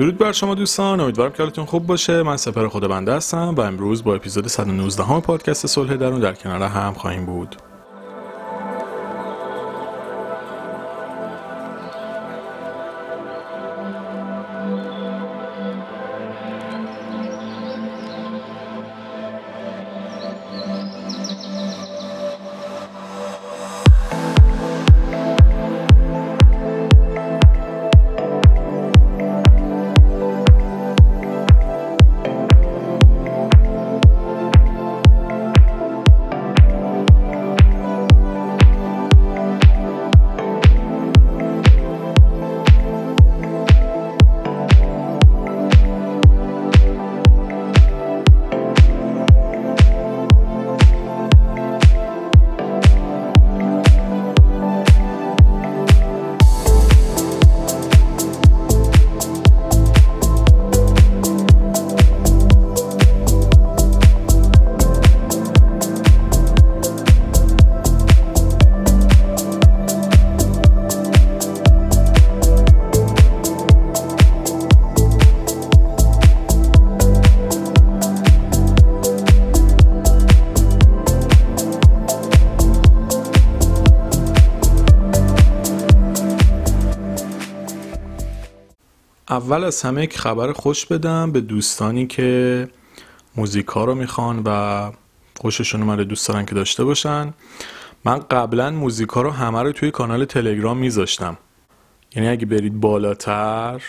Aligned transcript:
درود 0.00 0.18
بر 0.18 0.32
شما 0.32 0.54
دوستان 0.54 1.00
امیدوارم 1.00 1.32
که 1.32 1.42
حالتون 1.42 1.64
خوب 1.64 1.86
باشه. 1.86 2.22
من 2.22 2.36
سپر 2.36 2.68
خدا 2.68 2.88
بنده 2.88 3.12
هستم 3.14 3.54
و 3.56 3.60
امروز 3.60 4.04
با 4.04 4.14
اپیزود 4.14 4.46
119 4.46 5.04
همه 5.04 5.20
پادکست 5.20 5.66
صلح 5.66 5.96
درون 5.96 6.20
در 6.20 6.32
کنار 6.32 6.62
هم 6.62 6.94
خواهیم 6.94 7.26
بود. 7.26 7.56
اول 89.50 89.64
از 89.64 89.82
همه 89.82 90.02
یک 90.02 90.18
خبر 90.18 90.52
خوش 90.52 90.86
بدم 90.86 91.32
به 91.32 91.40
دوستانی 91.40 92.06
که 92.06 92.68
موزیک 93.36 93.66
رو 93.66 93.94
می‌خوان 93.94 94.42
و 94.46 94.90
خوششون 95.40 95.82
اومده 95.82 96.04
دوست 96.04 96.28
دارن 96.28 96.44
که 96.44 96.54
داشته 96.54 96.84
باشن. 96.84 97.34
من 98.04 98.18
قبلا 98.18 98.70
موزیک 98.70 99.08
ها 99.08 99.22
رو 99.22 99.30
همه 99.30 99.62
رو 99.62 99.72
توی 99.72 99.90
کانال 99.90 100.24
تلگرام 100.24 100.78
میذاشتم. 100.78 101.38
یعنی 102.16 102.28
اگه 102.28 102.46
برید 102.46 102.80
بالاتر 102.80 103.82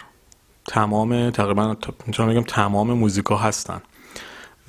تمام 0.68 1.30
تقریبا 1.30 1.76
می‌تونم 2.08 2.30
بگم 2.30 2.44
تمام 2.44 2.94
موزیک 2.94 3.26
ها 3.26 3.38
هستن. 3.38 3.82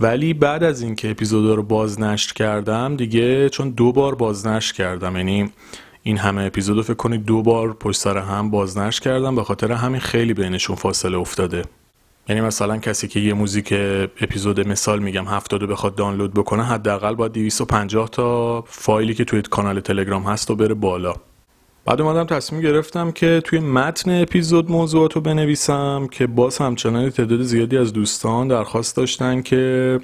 ولی 0.01 0.35
بعد 0.35 0.65
از 0.65 0.83
اینکه 0.83 1.11
اپیزودا 1.11 1.55
رو 1.55 1.63
بازنشر 1.63 2.33
کردم 2.33 2.97
دیگه 2.97 3.49
چون 3.49 3.71
دو 3.71 3.93
بار 3.93 4.15
بازنشر 4.15 4.75
کردم. 4.75 5.17
یعنی 5.17 5.53
این 6.03 6.19
همه 6.19 6.43
اپیزود 6.43 6.85
فکر 6.85 6.95
کنید 6.95 7.25
دو 7.25 7.43
بار 7.43 7.73
پشت 7.73 8.01
سر 8.01 8.19
هم 8.19 8.51
بازنش 8.51 9.01
کردم 9.01 9.35
به 9.35 9.45
خاطر 9.45 9.73
همین 9.73 10.01
خیلی 10.01 10.35
بینشون 10.35 10.77
فاصله 10.77 11.19
افتاده. 11.19 11.65
یعنی 12.29 12.41
مثلا 12.41 12.77
کسی 12.77 13.09
که 13.09 13.21
یه 13.21 13.35
موزیک 13.35 13.75
اپیزود 14.21 14.69
مثال 14.69 14.99
میگم 14.99 15.25
هفتاده 15.25 15.67
بخواد 15.67 15.95
دانلود 15.95 16.35
بکنه 16.35 16.65
حداقل 16.65 17.15
باید 17.15 17.33
250 17.33 18.09
تا 18.09 18.63
فایلی 18.63 19.15
که 19.15 19.25
توی 19.25 19.43
کانال 19.43 19.81
تلگرام 19.81 20.23
هست 20.23 20.51
و 20.51 20.57
بره 20.57 20.75
بالا. 20.75 21.15
بعد 21.85 22.01
اومدم 22.01 22.25
تصمیم 22.25 22.63
گرفتم 22.63 23.11
که 23.13 23.43
توی 23.45 23.61
متن 23.61 24.23
اپیزود 24.23 24.71
موضوعات 24.71 25.13
رو 25.13 25.21
بنویسم 25.21 26.09
که 26.11 26.27
باز 26.27 26.59
همچنان 26.59 27.11
تعداد 27.11 27.43
زیادی 27.43 27.79
از 27.79 27.93
دوستان 27.93 28.49
درخواست 28.49 28.97
داشتن 28.97 29.43
که 29.43 30.01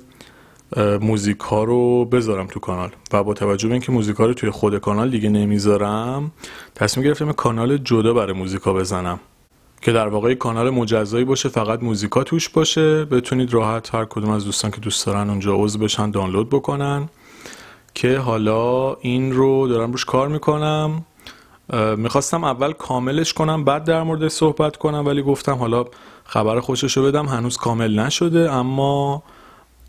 موزیک 0.77 1.41
ها 1.41 1.65
رو 1.65 2.05
بذارم 2.05 2.47
تو 2.47 2.61
کانال. 2.61 2.91
و 3.13 3.25
با 3.25 3.35
توجه 3.35 3.69
به 3.69 3.75
اینکه 3.75 3.93
موزیک 3.93 4.17
ها 4.17 4.27
رو 4.27 4.35
توی 4.35 4.51
خود 4.51 4.79
کانال 4.79 5.11
دیگه 5.11 5.29
نمی‌ذارم 5.29 6.33
تصمیم 6.75 7.07
گرفتم 7.07 7.33
کانال 7.33 7.77
جدا 7.77 8.15
برای 8.15 8.33
موزیک 8.33 8.63
ها 8.63 8.73
بزنم. 8.73 9.21
که 9.81 9.93
در 9.93 10.09
واقع 10.09 10.35
کانال 10.35 10.71
مجزایی 10.71 11.25
باشه 11.25 11.49
فقط 11.49 11.83
موزیکا 11.83 12.25
توش 12.25 12.49
باشه. 12.49 13.05
بتونید 13.05 13.55
راحت 13.55 13.95
هر 13.95 14.05
کدوم 14.05 14.31
از 14.31 14.45
دوستان 14.45 14.71
که 14.71 14.81
دوست 14.81 15.07
دارن 15.07 15.31
اونجا 15.31 15.55
عضو 15.55 15.79
بشن 15.79 16.11
دانلود 16.11 16.49
بکنن. 16.49 17.09
که 17.95 18.19
حالا 18.19 18.95
این 18.95 19.33
رو 19.33 19.69
دارم 19.69 19.93
روش 19.93 20.05
کار 20.05 20.29
می‌کنم. 20.29 21.05
می‌خواستم 21.97 22.45
اول 22.45 22.73
کاملش 22.73 23.33
کنم 23.33 23.65
بعد 23.65 23.85
در 23.85 24.03
مورد 24.03 24.29
صحبت 24.29 24.77
کنم 24.77 25.07
ولی 25.07 25.23
گفتم 25.23 25.55
حالا 25.55 25.85
خبر 26.25 26.61
خوشش 26.61 26.97
رو 26.97 27.03
بدم 27.03 27.27
هنوز 27.27 27.57
کامل 27.57 27.99
نشده. 27.99 28.53
اما 28.53 29.23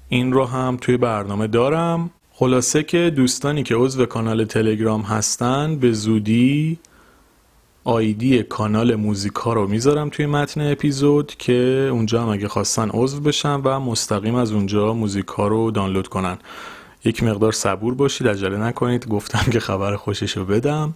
این 0.10 0.34
رو 0.34 0.46
هم 0.46 0.78
توی 0.82 0.98
برنامه 0.98 1.48
دارم. 1.48 2.10
خلاصه 2.34 2.84
که 2.84 3.14
دوستانی 3.16 3.64
که 3.64 3.76
عضو 3.76 4.06
کانال 4.06 4.46
تلگرام 4.46 5.02
هستن 5.02 5.76
به 5.76 5.92
زودی 5.92 6.80
آیدی 7.84 8.44
کانال 8.44 8.96
موزیکا 8.96 9.54
رو 9.54 9.68
می‌ذارم 9.68 10.10
توی 10.10 10.26
متن 10.26 10.72
اپیزود 10.72 11.36
که 11.38 11.90
اونجا 11.92 12.22
هم 12.22 12.30
اگه 12.30 12.48
خواستن 12.48 12.90
عضو 12.90 13.20
بشن 13.20 13.56
و 13.56 13.80
مستقیم 13.80 14.36
از 14.36 14.52
اونجا 14.52 14.94
موزیکا 14.94 15.48
رو 15.48 15.72
دانلود 15.72 16.08
کنن. 16.08 16.38
یک 17.06 17.24
مقدار 17.24 17.52
صبور 17.52 17.94
باشید 17.94 18.28
عجله 18.28 18.58
نکنید. 18.58 19.08
گفتم 19.08 19.52
که 19.52 19.60
خبر 19.60 19.96
خوشش 19.96 20.38
رو 20.38 20.46
بدم. 20.46 20.94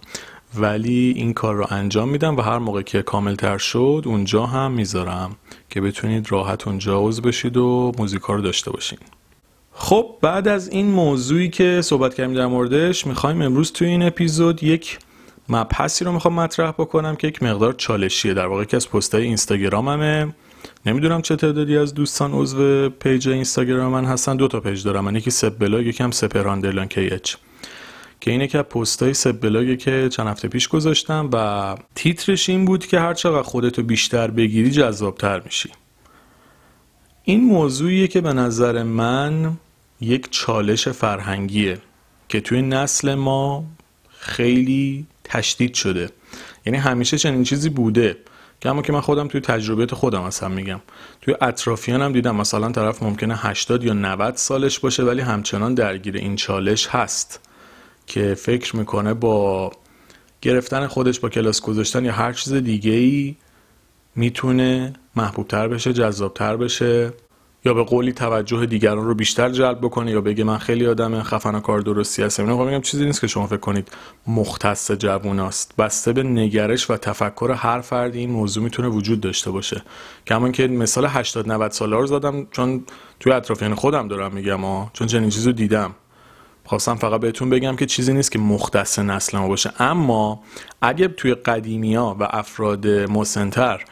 ولی 0.56 1.12
این 1.16 1.32
کار 1.32 1.54
رو 1.54 1.66
انجام 1.70 2.08
میدم 2.08 2.36
و 2.36 2.40
هر 2.40 2.58
موقع 2.58 2.82
که 2.82 3.02
کامل 3.02 3.34
تر 3.34 3.58
شد 3.58 4.02
اونجا 4.06 4.46
هم 4.46 4.72
می‌ذارم 4.72 5.36
که 5.70 5.80
بتونید 5.80 6.32
راحت 6.32 6.68
اونجا 6.68 7.00
عضو 7.00 7.22
بشید 7.22 7.56
و 7.56 7.92
موزیکا 7.98 8.34
رو 8.34 8.40
داشته 8.40 8.70
باشین. 8.70 8.98
خب 9.72 10.06
بعد 10.20 10.48
از 10.48 10.68
این 10.68 10.86
موضوعی 10.86 11.48
که 11.48 11.80
صحبت 11.82 12.14
کردیم 12.14 12.34
در 12.34 12.46
موردش 12.46 13.06
می‌خوایم 13.06 13.42
امروز 13.42 13.72
توی 13.72 13.88
این 13.88 14.02
اپیزود 14.02 14.62
یک 14.62 14.98
مبحثی 15.48 16.04
رو 16.04 16.12
می‌خوام 16.12 16.34
مطرح 16.34 16.70
بکنم 16.70 17.16
که 17.16 17.26
یک 17.26 17.42
مقدار 17.42 17.72
چالشیه 17.72 18.34
در 18.34 18.46
واقع. 18.46 18.64
که 18.64 18.76
از 18.76 18.90
پستای 18.90 19.24
اینستاگراممه. 19.24 20.34
نمی‌دونم 20.86 21.22
چه 21.22 21.36
تعدادی 21.36 21.76
از 21.76 21.94
دوستان 21.94 22.32
عضو 22.32 22.88
پیج 22.88 23.28
اینستاگرام 23.28 23.92
من 23.92 24.04
هستن. 24.04 24.36
دو 24.36 24.48
تا 24.48 24.60
پیج 24.60 24.84
دارم. 24.84 25.04
من 25.04 25.16
یکی 25.16 25.30
سب 25.30 25.58
بلاگ 25.58 25.86
یکم 25.86 26.10
سپراندرلان 26.10 26.86
کی 26.86 27.00
اچ. 27.00 27.34
که 28.24 28.30
اینه 28.30 28.46
که 28.46 28.62
پستای 28.62 29.14
سب 29.14 29.40
بلاگی 29.40 29.76
که 29.76 30.08
چند 30.08 30.26
هفته 30.26 30.48
پیش 30.48 30.68
گذاشتم 30.68 31.30
و 31.32 31.76
تیترش 31.94 32.48
این 32.48 32.64
بود 32.64 32.86
که 32.86 33.00
هر 33.00 33.14
چقدر 33.14 33.42
خودتو 33.42 33.82
بیشتر 33.82 34.30
بگیری 34.30 34.70
جذابتر 34.70 35.40
میشی. 35.40 35.70
این 37.24 37.44
موضوعیه 37.44 38.08
که 38.08 38.20
به 38.20 38.32
نظر 38.32 38.82
من 38.82 39.56
یک 40.00 40.30
چالش 40.30 40.88
فرهنگیه 40.88 41.78
که 42.28 42.40
توی 42.40 42.62
نسل 42.62 43.14
ما 43.14 43.64
خیلی 44.18 45.06
تشدید 45.24 45.74
شده. 45.74 46.10
یعنی 46.66 46.78
همیشه 46.78 47.18
چنین 47.18 47.44
چیزی 47.44 47.68
بوده. 47.68 48.16
که 48.60 48.68
اما 48.68 48.82
که 48.82 48.92
من 48.92 49.00
خودم 49.00 49.28
توی 49.28 49.40
تجربیت 49.40 49.94
خودم 49.94 50.22
اصلا 50.22 50.48
میگم. 50.48 50.80
توی 51.22 51.34
اطرافیانم 51.40 52.12
دیدم 52.12 52.36
مثلا 52.36 52.72
طرف 52.72 53.02
ممکنه 53.02 53.36
80 53.36 53.84
یا 53.84 53.92
90 53.92 54.36
سالش 54.36 54.78
باشه 54.78 55.02
ولی 55.02 55.20
همچنان 55.20 55.74
درگیر 55.74 56.16
این 56.16 56.36
چالش 56.36 56.86
هست. 56.86 57.43
که 58.06 58.34
فکر 58.34 58.76
می‌کنه 58.76 59.14
با 59.14 59.72
گرفتن 60.42 60.86
خودش 60.86 61.20
با 61.20 61.28
کلاس 61.28 61.60
گذاشتن 61.60 62.04
یا 62.04 62.12
هر 62.12 62.32
چیز 62.32 62.52
دیگه 62.52 62.92
ای 62.92 63.36
می‌تونه 64.16 64.92
محبوبتر 65.16 65.68
بشه 65.68 65.92
جذابتر 65.92 66.56
بشه 66.56 67.12
یا 67.64 67.74
به 67.74 67.84
قولی 67.84 68.12
توجه 68.12 68.66
دیگران 68.66 69.04
رو 69.04 69.14
بیشتر 69.14 69.50
جلب 69.50 69.78
بکنه 69.78 70.10
یا 70.10 70.20
بگه 70.20 70.44
من 70.44 70.58
خیلی 70.58 70.86
آدم 70.86 71.22
خفن 71.22 71.60
کار 71.60 71.80
درستی 71.80 72.22
هستم. 72.22 72.42
اینا 72.42 72.64
میگم 72.64 72.80
چیزی 72.80 73.04
نیست 73.04 73.20
که 73.20 73.26
شما 73.26 73.46
فکر 73.46 73.56
کنید 73.56 73.88
مختص 74.26 74.90
جووناست 74.92 75.76
بسته 75.76 76.12
به 76.12 76.22
نگرش 76.22 76.90
و 76.90 76.96
تفکر 76.96 77.50
هر 77.56 77.80
فردی 77.80 78.18
این 78.18 78.30
موضوع 78.30 78.64
می‌تونه 78.64 78.88
وجود 78.88 79.20
داشته 79.20 79.50
باشه. 79.50 79.82
کما 80.26 80.50
که 80.50 80.68
مثال 80.68 81.06
80 81.06 81.52
90 81.52 81.70
ساله 81.70 81.96
رو 81.96 82.06
زدم 82.06 82.46
چون 82.50 82.84
توی 83.20 83.32
اطرافیان 83.32 83.74
خودم 83.74 84.08
دارم 84.08 84.32
میگم 84.32 84.60
ها 84.60 84.90
چون 84.92 85.06
چنین 85.06 85.30
چیزو 85.30 85.52
دیدم. 85.52 85.94
خواستم 86.64 86.94
فقط 86.94 87.20
بهتون 87.20 87.50
بگم 87.50 87.76
که 87.76 87.86
چیزی 87.86 88.12
نیست 88.12 88.32
که 88.32 88.38
مختص 88.38 88.98
نسل 88.98 89.38
ما 89.38 89.48
باشه. 89.48 89.72
اما 89.78 90.42
اگه 90.82 91.08
توی 91.08 91.34
قدیمیا 91.34 92.16
و 92.20 92.28
افراد 92.30 92.86
مسنتر 92.88 93.84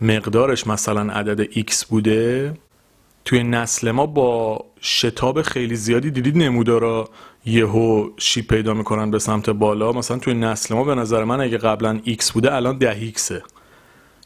مقدارش 0.00 0.66
مثلا 0.66 1.12
عدد 1.12 1.44
X 1.44 1.84
بوده 1.86 2.54
توی 3.24 3.42
نسل 3.42 3.90
ما 3.90 4.06
با 4.06 4.64
شتاب 4.80 5.42
خیلی 5.42 5.76
زیادی 5.76 6.10
دیدید 6.10 6.36
نمودارا 6.36 7.08
یهو 7.46 8.08
شی 8.16 8.42
پیدا 8.42 8.74
می‌کنن 8.74 9.10
به 9.10 9.18
سمت 9.18 9.50
بالا. 9.50 9.92
مثلا 9.92 10.18
توی 10.18 10.34
نسل 10.34 10.74
ما 10.74 10.84
به 10.84 10.94
نظر 10.94 11.24
من 11.24 11.40
اگه 11.40 11.58
قبلا 11.58 12.00
X 12.06 12.32
بوده 12.32 12.54
الان 12.54 12.78
ده 12.78 13.12
Xه 13.12 13.42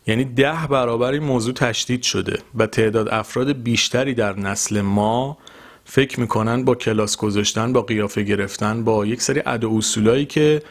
یعنی 0.06 0.24
ده 0.24 0.66
برابر 0.70 1.12
این 1.12 1.22
موضوع 1.22 1.54
تشدید 1.54 2.02
شده 2.02 2.38
و 2.54 2.66
تعداد 2.66 3.08
افراد 3.08 3.52
بیشتری 3.52 4.14
در 4.14 4.38
نسل 4.38 4.80
ما 4.80 5.38
فکر 5.84 6.20
می‌کنن 6.20 6.64
با 6.64 6.74
کلاس 6.74 7.16
گذاشتن 7.16 7.72
با 7.72 7.82
قیافه 7.82 8.22
گرفتن 8.22 8.84
با 8.84 9.06
یک 9.06 9.22
سری 9.22 9.40
عد 9.40 9.64
و 9.64 9.76
اصولایی 9.76 10.26
که 10.26 10.62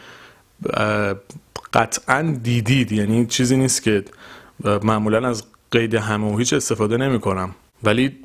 قطعا 1.73 2.37
دیدید. 2.43 2.91
یعنی 2.91 3.25
چیزی 3.25 3.57
نیست 3.57 3.83
که 3.83 4.03
معمولا 4.83 5.27
از 5.27 5.43
قید 5.71 5.95
همه 5.95 6.33
و 6.33 6.37
هیچ 6.37 6.53
استفاده 6.53 6.97
نمی 6.97 7.19
کنم 7.19 7.55
ولی 7.83 8.17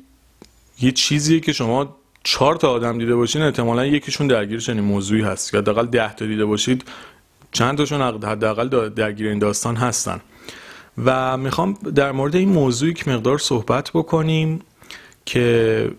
یه 0.81 0.91
چیزیه 0.91 1.39
که 1.39 1.53
شما 1.53 1.95
چهار 2.23 2.55
تا 2.55 2.71
آدم 2.71 2.97
دیده 2.97 3.15
باشین 3.15 3.41
احتمالا 3.41 3.85
یکیشون 3.85 4.27
درگیر 4.27 4.59
چنین 4.59 4.83
موضوعی 4.83 5.21
هست. 5.21 5.53
یا 5.53 5.59
حداقل 5.59 5.85
ده 5.85 6.15
تا 6.15 6.25
دیده 6.25 6.45
باشید 6.45 6.83
چند 7.51 7.77
تاشون 7.77 8.01
حداقل 8.01 8.89
درگیر 8.89 9.27
این 9.27 9.39
داستان 9.39 9.75
هستن. 9.75 10.21
و 11.05 11.37
می‌خوام 11.37 11.73
در 11.73 12.11
مورد 12.11 12.35
این 12.35 12.49
موضوعی 12.49 12.93
که 12.93 13.11
مقدار 13.11 13.37
صحبت 13.37 13.91
بکنیم 13.93 14.61
که 15.25 15.91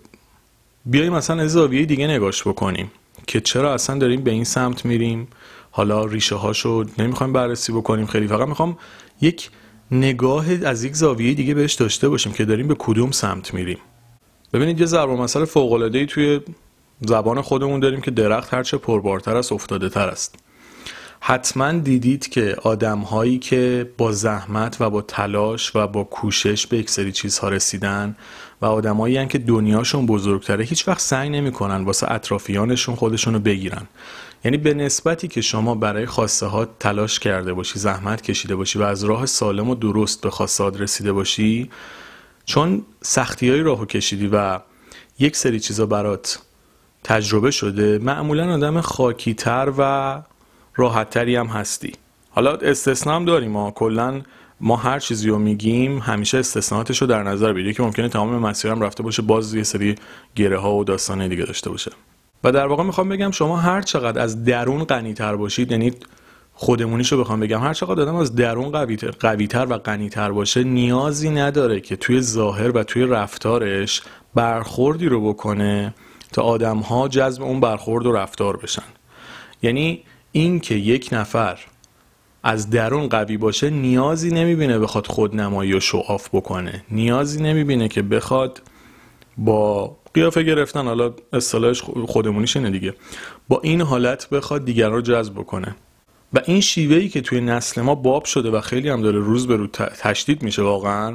بیاییم 0.91 1.13
مثلا 1.13 1.43
از 1.43 1.53
زاویه 1.53 1.85
دیگه 1.85 2.07
نگاش 2.07 2.43
بکنیم 2.43 2.91
که 3.27 3.41
چرا 3.41 3.75
اصلا 3.75 3.99
داریم 3.99 4.23
به 4.23 4.31
این 4.31 4.45
سمت 4.45 4.85
میریم. 4.85 5.29
حالا 5.71 6.05
ریشه 6.05 6.35
هاشو 6.35 6.85
نمی‌خوایم 6.99 7.33
بررسی 7.33 7.73
بکنیم 7.73 8.07
خیلی. 8.07 8.27
فقط 8.27 8.49
می‌خوام 8.49 8.79
یک 9.21 9.51
نگاه 9.91 10.47
از 10.65 10.85
یک 10.85 10.95
زاویه 10.95 11.35
دیگه 11.35 11.55
بهش 11.55 11.75
داشته 11.75 12.09
باشیم 12.09 12.33
که 12.33 12.45
داریم 12.45 12.69
به 12.69 12.77
کدوم 12.79 13.11
سمت 13.11 13.55
میریم. 13.55 13.79
ببینید 14.53 14.81
یه 14.81 14.87
ضرب 14.87 15.11
مسئله 15.11 15.45
فوق 15.45 15.73
العاده 15.73 16.07
توی 16.07 16.41
زبان 17.01 17.41
خودمون 17.41 17.81
داریم 17.81 18.01
که 18.01 18.11
درخت 18.11 18.55
هرچه 18.55 18.77
پربارتر 18.77 19.37
است 19.37 19.53
افتاده 19.53 19.89
تر 19.89 20.09
است. 20.09 20.35
حتما 21.21 21.73
دیدید 21.73 22.29
که 22.29 22.57
آدم 22.63 22.99
هایی 22.99 23.39
که 23.39 23.91
با 23.99 24.13
زحمت 24.13 24.77
و 24.81 24.91
با 24.91 25.03
تلاش 25.03 25.77
و 25.77 25.87
با 25.87 26.05
کوشش 26.05 26.67
به 26.67 26.79
یک 26.79 26.91
سری 26.91 27.13
چیزها 27.13 27.49
رسیدن 27.49 28.17
و 28.63 28.67
آدمایی 28.67 29.27
که 29.27 29.39
دنیاشون 29.39 30.07
بزرگتره. 30.07 30.65
هیچ 30.65 30.89
وقت 30.89 31.01
سعی 31.01 31.29
نمی‌کنن 31.29 31.85
واسه 31.85 32.13
اطرافیانشون 32.13 32.95
خودشون 32.95 33.35
رو 33.35 33.41
بگیرن. 33.41 33.87
یعنی 34.45 34.57
به 34.57 34.75
نسبتی 34.75 35.29
که 35.29 35.41
شما 35.41 35.75
برای 35.75 36.07
خواسته 36.07 36.47
ها 36.47 36.65
تلاش 36.65 37.19
کرده 37.19 37.53
باشی 37.53 37.79
زحمت 37.79 38.23
کشیده 38.23 38.57
باشی 38.57 38.79
و 38.79 38.83
از 38.83 39.05
راه 39.05 39.27
سالم 39.27 39.71
و 39.71 39.75
درست 39.75 40.21
به 40.21 40.31
خواسته 40.31 40.65
رسیده 40.65 41.13
باشی 41.13 41.71
چون 42.45 42.83
سختی 43.03 43.51
های 43.51 43.61
راهو 43.61 43.85
کشیدی 43.85 44.31
و 44.33 44.61
یک 45.19 45.37
سری 45.37 45.61
چیزا 45.61 45.87
برات 45.87 46.39
تجربه 47.05 47.51
شده 47.51 47.99
معمولا 47.99 48.55
آدم 48.55 48.81
خاکیتر 48.81 49.73
و 49.79 50.23
راحتتری 50.75 51.37
هم 51.37 51.47
هستی. 51.47 51.93
حالا 52.31 52.57
استثنا 52.57 53.17
هم 53.17 53.25
داریم 53.25 53.51
ما 53.51 53.71
کلا 53.71 54.23
ما 54.61 54.77
هر 54.77 54.99
چیزی 54.99 55.29
رو 55.29 55.39
میگیم 55.39 55.99
همیشه 55.99 56.39
استثناءاتش 56.39 56.99
رو 56.99 57.07
در 57.07 57.23
نظر 57.23 57.53
بگیریم 57.53 57.75
که 57.75 57.83
ممکنه 57.83 58.09
تمام 58.09 58.39
مسیرم 58.39 58.81
رفته 58.81 59.03
باشه 59.03 59.23
باز 59.23 59.55
یه 59.55 59.63
سری 59.63 59.95
گره 60.35 60.59
ها 60.59 60.75
و 60.75 60.85
داستانه 60.85 61.29
دیگه 61.29 61.45
داشته 61.45 61.71
باشه. 61.71 61.91
و 62.45 62.53
در 62.53 62.67
واقع 62.67 62.83
می‌خوام 62.83 63.09
بگم 63.09 63.31
شما 63.31 63.57
هر 63.57 63.83
چقدر 63.83 64.23
از 64.23 64.45
درون 64.45 64.85
غنیتر 64.85 65.37
باشید 65.37 65.71
یعنی 65.71 65.93
خودمونیشو 66.55 67.21
بخوام 67.21 67.41
بگم 67.41 67.61
هر 67.61 67.75
چقدر 67.75 68.03
آدم 68.03 68.15
از 68.15 68.35
درون 68.35 68.71
قویتر 69.21 69.67
و 69.71 69.79
غنیتر 69.79 70.33
باشه 70.33 70.65
نیازی 70.65 71.31
نداره 71.31 71.81
که 71.81 71.97
توی 71.97 72.21
ظاهر 72.21 72.77
و 72.77 72.83
توی 72.83 73.03
رفتارش 73.03 74.03
برخوردی 74.35 75.09
رو 75.09 75.29
بکنه 75.29 75.95
تا 76.33 76.43
آدم 76.43 76.79
ها 76.79 77.09
جذب 77.09 77.43
اون 77.43 77.61
برخورد 77.61 78.07
و 78.07 78.13
رفتار 78.13 78.57
بشن. 78.57 78.83
یعنی 79.63 80.03
این 80.33 80.61
که 80.61 80.75
یک 80.75 81.09
نفر 81.13 81.59
از 82.49 82.71
درون 82.71 83.09
قوی 83.09 83.37
باشه 83.37 83.71
نیازی 83.71 84.31
نمی‌بینه 84.31 84.79
بخواد 84.79 85.07
خودنمایی 85.07 85.75
و 85.75 85.81
شعاف 85.81 86.29
بکنه. 86.33 86.85
نیازی 86.91 87.43
نمی‌بینه 87.43 87.89
که 87.89 88.03
بخواد 88.03 88.63
با 89.39 89.97
قیافه 90.15 90.43
گرفتن 90.43 90.85
حالا 90.85 91.13
اصطلاحش 91.33 91.83
خودمونیش 91.83 92.57
اینه 92.57 92.71
دیگه. 92.71 92.95
با 93.49 93.61
این 93.65 93.81
حالت 93.81 94.29
بخواد 94.31 94.65
دیگر 94.65 94.89
رو 94.89 95.01
جذب 95.01 95.35
بکنه. 95.35 95.77
و 96.33 96.41
این 96.45 96.61
شیوهی 96.61 97.09
که 97.09 97.21
توی 97.21 97.41
نسل 97.41 97.83
ما 97.83 97.95
باب 97.95 98.25
شده 98.25 98.51
و 98.51 98.61
خیلی 98.61 98.89
هم 98.89 99.03
داره 99.03 99.19
روز 99.19 99.47
به 99.47 99.57
روز 99.57 99.71
تشدید 100.01 100.43
میشه 100.43 100.63
واقعا 100.63 101.15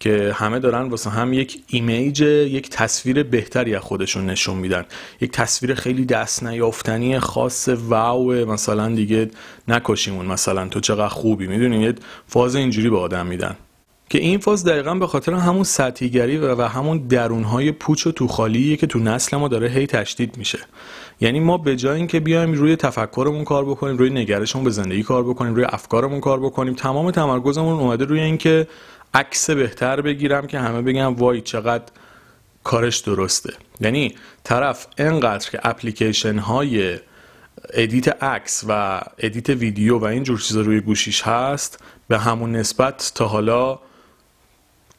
که 0.00 0.32
همه 0.34 0.58
دارن 0.58 0.88
واسه 0.88 1.10
هم 1.10 1.32
یک 1.32 1.62
ایمیج 1.66 2.20
یک 2.20 2.70
تصویر 2.70 3.22
بهتری 3.22 3.74
از 3.74 3.82
خودشون 3.82 4.26
نشون 4.26 4.56
میدن. 4.56 4.84
یک 5.20 5.30
تصویر 5.30 5.74
خیلی 5.74 6.04
دست 6.04 6.44
نیافتنی 6.44 7.18
خاص 7.18 7.68
واو 7.68 8.32
مثلا 8.32 8.88
دیگه 8.88 9.30
نکشیمون 9.68 10.26
مثلا 10.26 10.68
تو 10.68 10.80
چقدر 10.80 11.08
خوبی 11.08 11.46
می‌دونید 11.46 12.02
فاز 12.26 12.54
اینجوری 12.54 12.90
به 12.90 12.98
آدم 12.98 13.26
میدن. 13.26 13.56
که 14.10 14.18
این 14.18 14.38
فاز 14.38 14.64
دقیقا 14.64 14.94
به 14.94 15.06
خاطر 15.06 15.32
همون 15.32 15.64
سطحیگری 15.64 16.36
و, 16.36 16.54
و 16.54 16.62
همون 16.62 16.98
درونهای 16.98 17.72
پوچ 17.72 18.06
و 18.06 18.12
توخالیه 18.12 18.76
که 18.76 18.86
تو 18.86 18.98
نسل 18.98 19.36
ما 19.36 19.48
داره 19.48 19.68
هی 19.68 19.86
تشدید 19.86 20.38
میشه. 20.38 20.58
یعنی 21.20 21.40
ما 21.40 21.58
به 21.58 21.76
جای 21.76 21.96
اینکه 21.96 22.20
بیایم 22.20 22.52
روی 22.52 22.76
تفکرمون 22.76 23.44
کار 23.44 23.64
بکنیم 23.64 23.96
روی 23.96 24.10
نگرشمون 24.10 24.64
به 24.64 24.70
زندگی 24.70 25.02
کار 25.02 25.22
بکنیم 25.22 25.54
روی 25.54 25.64
افکارمون 25.64 26.20
کار 26.20 26.40
بکنیم 26.40 26.74
تمام 26.74 27.10
تمرکزمون 27.10 27.80
اومده 27.80 28.04
روی 28.04 28.20
اینکه 28.20 28.66
عکس 29.14 29.50
بهتر 29.50 30.00
بگیرم 30.00 30.46
که 30.46 30.58
همه 30.58 30.82
بگم 30.82 31.14
وای 31.14 31.40
چقدر 31.40 31.84
کارش 32.64 32.98
درسته. 32.98 33.52
یعنی 33.80 34.14
طرف 34.44 34.86
انقدر 34.98 35.50
که 35.50 35.60
اپلیکیشن 35.64 36.38
های 36.38 36.98
edit 37.74 38.22
عکس 38.22 38.64
و 38.68 39.00
edit 39.18 39.50
ویدیو 39.50 39.98
و 39.98 40.04
این 40.04 40.22
جور 40.22 40.38
چیزا 40.38 40.60
روی 40.60 40.80
گوشیش 40.80 41.22
هست 41.22 41.84
به 42.08 42.18
همون 42.18 42.52
نسبت 42.52 43.12
تا 43.14 43.26
حالا 43.26 43.78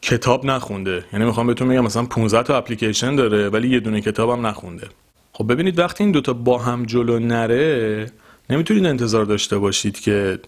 کتاب 0.02 0.46
نخونده. 0.46 1.06
یعنی 1.14 1.26
می‌خوام 1.26 1.48
بهتون 1.48 1.68
میگم 1.68 1.84
مثلا 1.84 2.06
15 2.06 2.44
تا 2.44 2.58
اپلیکیشن 2.58 3.16
داره 3.16 3.50
ولی 3.50 3.70
یه 3.70 3.80
دونه 3.80 4.02
کتابم 4.02 4.48
نخونده. 4.48 4.88
خب 5.34 5.52
ببینید 5.52 5.80
وقتی 5.80 6.04
این 6.04 6.12
دوتا 6.12 6.34
با 6.34 6.58
هم 6.58 6.86
جلو 6.86 7.20
نره 7.20 8.12
نمی‌تونید 8.50 8.86
انتظار 8.86 9.26
داشته 9.26 9.58
باشید 9.58 10.00
که 10.00 10.40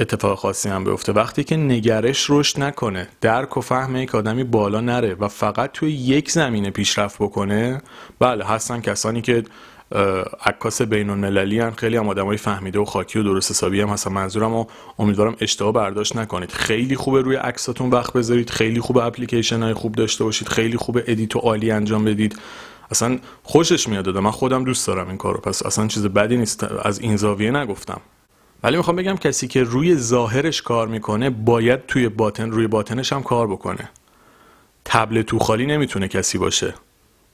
اتفاق 0.00 0.38
خاصی 0.38 0.68
هم 0.68 0.84
بیفته. 0.84 1.12
وقتی 1.12 1.44
که 1.44 1.56
نگرش 1.56 2.26
رشد 2.30 2.60
نکنه 2.60 3.08
درک 3.20 3.56
و 3.56 3.60
فهم 3.60 3.96
یک 3.96 4.14
آدمی 4.14 4.44
بالا 4.44 4.80
نره 4.80 5.14
و 5.14 5.28
فقط 5.28 5.72
توی 5.72 5.92
یک 5.92 6.30
زمینه 6.30 6.70
پیشرفت 6.70 7.18
بکنه 7.18 7.82
بله 8.18 8.44
هستن 8.44 8.80
کسانی 8.80 9.22
که 9.22 9.44
عکاس 10.46 10.82
بین 10.82 11.10
المللی 11.10 11.60
هن. 11.60 11.70
خیلی 11.70 11.96
هم 11.96 12.08
آدمای 12.08 12.36
فهمیده 12.36 12.78
و 12.78 12.84
خاکی 12.84 13.18
و 13.18 13.22
درست 13.22 13.50
حسابی 13.50 13.80
هم 13.80 13.88
هستن. 13.88 14.12
منظورم 14.12 14.54
و 14.54 14.64
امیدوارم 14.98 15.36
اشتباه 15.40 15.72
برداشت 15.72 16.16
نکنید. 16.16 16.52
خیلی 16.52 16.96
خوبه 16.96 17.22
روی 17.22 17.36
عکساتون 17.36 17.90
وقت 17.90 18.12
بذارید. 18.12 18.50
خیلی 18.50 18.80
خوب 18.80 18.98
اپلیکیشن 18.98 19.62
های 19.62 19.74
خوب 19.74 19.94
داشته 19.94 20.24
باشید. 20.24 20.48
خیلی 20.48 20.76
خوب 20.76 20.98
ادیت 21.06 21.36
عالی 21.36 21.70
انجام 21.70 22.04
بدید. 22.04 22.38
اصلا 22.90 23.18
خوشش 23.42 23.88
میاد 23.88 24.18
من 24.18 24.30
خودم 24.30 24.64
دوست 24.64 24.86
دارم 24.86 25.08
این 25.08 25.16
کارو. 25.16 25.40
پس 25.40 25.66
اصلا 25.66 25.86
چیز 25.86 26.06
بدی 26.06 26.36
نیست. 26.36 26.64
از 26.64 26.98
این 26.98 27.16
زاویه 27.16 27.50
نگفتم. 27.50 28.00
ولی 28.62 28.76
می‌خوام 28.76 28.96
بگم 28.96 29.16
کسی 29.16 29.48
که 29.48 29.62
روی 29.62 29.96
ظاهرش 29.96 30.62
کار 30.62 30.88
می‌کنه 30.88 31.30
باید 31.30 31.86
توی 31.86 32.08
باطن 32.08 32.50
روی 32.50 32.66
باطنش 32.66 33.12
هم 33.12 33.22
کار 33.22 33.46
بکنه. 33.46 33.90
تبل 34.84 35.22
تو 35.22 35.38
خالی 35.38 35.66
نمی‌تونه 35.66 36.08
کسی 36.08 36.38
باشه. 36.38 36.74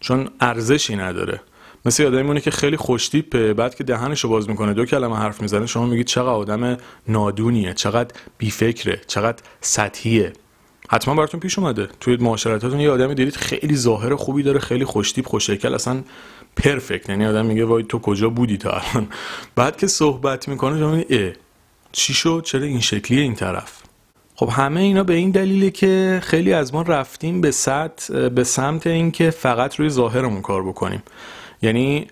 چون 0.00 0.28
ارزشی 0.40 0.96
نداره. 0.96 1.40
مثل 1.84 2.04
آدمی 2.04 2.22
مونه 2.22 2.40
که 2.40 2.50
خیلی 2.50 2.76
خوشتیپه. 2.76 3.54
بعد 3.54 3.74
که 3.74 3.84
دهنش 3.84 4.20
رو 4.20 4.30
باز 4.30 4.48
می‌کنه 4.48 4.74
دو 4.74 4.84
کلمه 4.84 5.16
حرف 5.16 5.42
می‌زنه 5.42 5.66
شما 5.66 5.86
میگید 5.86 6.06
چقدر 6.06 6.28
آدم 6.28 6.76
نادونیه 7.08 7.74
چقدر 7.74 8.14
بیفکره 8.38 9.00
چقدر 9.06 9.42
سطحیه. 9.60 10.32
حتما 10.88 11.14
براتون 11.14 11.40
پیش 11.40 11.58
اومده. 11.58 11.88
توی 12.00 12.16
معاشرتاتون 12.16 12.80
یه 12.80 12.90
آدمی 12.90 13.14
دیدید 13.14 13.36
خیلی 13.36 13.76
ظاهر 13.76 14.14
خوبی 14.14 14.42
داره 14.42 14.58
خیلی 14.58 14.84
خوشتیپ 14.84 15.26
خوششکل 15.26 15.74
اصلا 15.74 16.02
پرفکت. 16.56 17.08
یعنی 17.08 17.26
آدم 17.26 17.46
میگه 17.46 17.64
وای 17.64 17.82
تو 17.82 17.98
کجا 17.98 18.30
بودی 18.30 18.56
تا 18.56 18.70
الان؟ 18.70 19.08
بعد 19.54 19.76
که 19.76 19.86
صحبت 19.86 20.48
می‌کنه 20.48 20.78
شما 20.78 21.02
اه 21.10 21.32
چی 21.92 22.14
شد؟ 22.14 22.42
چرا 22.44 22.62
این 22.62 22.80
شکلیه 22.80 23.22
این 23.22 23.34
طرف؟ 23.34 23.82
خب 24.34 24.48
همه 24.52 24.80
اینا 24.80 25.04
به 25.04 25.14
این 25.14 25.30
دلیله 25.30 25.70
که 25.70 26.20
خیلی 26.22 26.52
از 26.52 26.74
ما 26.74 26.82
رفتیم 26.82 27.40
به 27.40 27.50
سطح 27.50 28.28
به 28.28 28.44
سمت 28.44 28.86
اینکه 28.86 29.30
فقط 29.30 29.74
روی 29.74 29.88
ظاهرمون 29.88 30.42
کار 30.42 30.62
بکنیم. 30.62 31.02
یعنی 31.62 32.06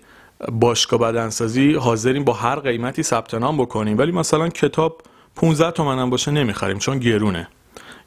باشگاه 0.51 0.99
بدنسازی 0.99 1.73
حاضریم 1.73 2.23
با 2.23 2.33
هر 2.33 2.59
قیمتی 2.59 3.03
ثبت 3.03 3.33
نام 3.33 3.57
بکنیم. 3.57 3.97
ولی 3.97 4.11
مثلا 4.11 4.49
کتاب 4.49 5.01
15 5.35 5.71
تومن 5.71 5.99
هم 5.99 6.09
باشه 6.09 6.31
نمی‌خریم 6.31 6.77
چون 6.77 6.99
گرونه. 6.99 7.47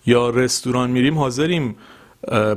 یا 0.07 0.31
رستوران 0.31 0.91
میریم 0.91 1.19
حاضریم 1.19 1.77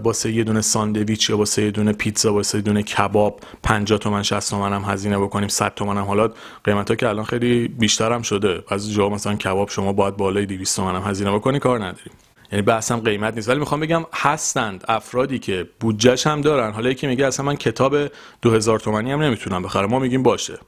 واسه 0.03 0.31
یه 0.31 0.43
دونه 0.43 0.61
ساندویچ 0.61 1.29
یا 1.29 1.37
واسه 1.37 1.61
یه 1.61 1.71
دونه 1.71 1.93
پیتزا 1.93 2.33
واسه 2.33 2.57
یه 2.57 2.61
دونه 2.61 2.83
کباب 2.83 3.39
50 3.63 3.99
تومن 3.99 4.23
60 4.23 4.49
تومن 4.49 4.73
هم 4.73 4.83
هزینه 4.83 5.19
بکنیم 5.19 5.47
100 5.47 5.73
تومن 5.75 5.97
هم. 5.97 6.03
حالا 6.03 6.29
قیمت 6.63 6.89
ها 6.89 6.95
که 6.95 7.09
الان 7.09 7.25
خیلی 7.25 7.67
بیشتر 7.67 8.11
هم 8.11 8.21
شده. 8.21 8.63
از 8.69 8.93
جا 8.93 9.09
مثلا 9.09 9.35
کباب 9.35 9.69
شما 9.69 9.93
باید 9.93 10.17
بالای 10.17 10.45
200 10.45 10.75
تومن 10.75 10.95
هم 10.95 11.09
هزینه 11.09 11.31
بکنی 11.31 11.59
کار 11.59 11.79
نداریم. 11.79 12.13
یعنی 12.51 12.61
بحثم 12.61 12.99
قیمت 12.99 13.35
نیست. 13.35 13.49
ولی 13.49 13.59
می‌خوام 13.59 13.79
بگم 13.79 14.05
هستند 14.13 14.83
افرادی 14.87 15.39
که 15.39 15.69
بودجهش 15.79 16.27
هم 16.27 16.41
دارن. 16.41 16.71
حالا 16.71 16.89
یکی 16.89 17.07
میگه 17.07 17.25
اصلا 17.25 17.45
من 17.45 17.55
کتاب 17.55 17.95
2000 18.41 18.79
تومانی 18.79 19.11
هم 19.11 19.21
نمی‌تونم 19.21 19.61
بخرم. 19.61 19.89
ما 19.89 19.99
میگیم 19.99 20.23
باشه. 20.23 20.59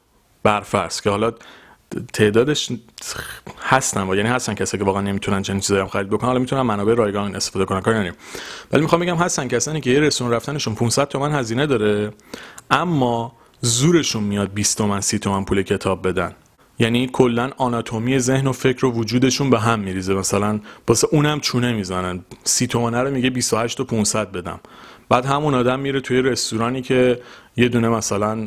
برفرض 0.44 1.02
که 1.02 1.10
حالا 1.10 1.34
تعدادش 2.14 2.70
هستن 3.64 4.10
و 4.10 4.16
یعنی 4.16 4.30
هستن 4.30 4.54
کسایی 4.54 4.80
که 4.80 4.86
واقعا 4.86 5.02
نمی‌تونن 5.02 5.42
چنین 5.42 5.60
چیزایی 5.60 5.82
هم 5.82 5.88
خرید 5.88 6.10
بکنن. 6.10 6.28
حالا 6.28 6.40
می‌تونن 6.40 6.62
منابع 6.62 6.94
رایگان 6.94 7.36
استفاده 7.36 7.66
کنن 7.66 7.82
کاری 7.82 7.98
نداریم. 7.98 8.16
ولی 8.72 8.82
می‌خوام 8.82 9.02
بگم 9.02 9.16
هستن 9.16 9.48
کسانی 9.48 9.82
که 9.82 9.90
یه 9.90 10.00
رستوران 10.00 10.34
رفتنشون 10.34 10.76
500 10.76 11.08
تومن 11.08 11.32
هزینه 11.32 11.66
داره 11.66 12.12
اما 12.72 13.36
زورشون 13.62 14.24
میاد 14.24 14.54
20 14.54 14.78
تومن 14.78 15.02
30 15.02 15.20
تومن 15.20 15.46
پول 15.46 15.62
کتاب 15.62 16.08
بدن. 16.08 16.36
یعنی 16.80 17.10
کلا 17.14 17.52
آناتومی 17.58 18.20
ذهن 18.20 18.48
و 18.48 18.52
فکر 18.52 18.86
و 18.86 18.92
وجودشون 18.92 19.50
به 19.50 19.60
هم 19.60 19.80
میریزه. 19.80 20.14
مثلا 20.14 20.60
واسه 20.88 21.08
اونم 21.12 21.40
چونه 21.40 21.74
می‌زنن. 21.74 22.26
سی 22.44 22.68
تومنه 22.68 23.02
رو 23.02 23.12
میگه 23.12 23.30
28 23.30 23.80
و 23.80 23.84
500 23.84 24.32
بدم. 24.32 24.60
بعد 25.10 25.26
همون 25.26 25.54
آدم 25.54 25.80
میره 25.80 26.02
توی 26.02 26.22
رستورانی 26.22 26.82
که 26.82 27.22
یه 27.58 27.70
دونه 27.70 27.90
مثلا 27.90 28.46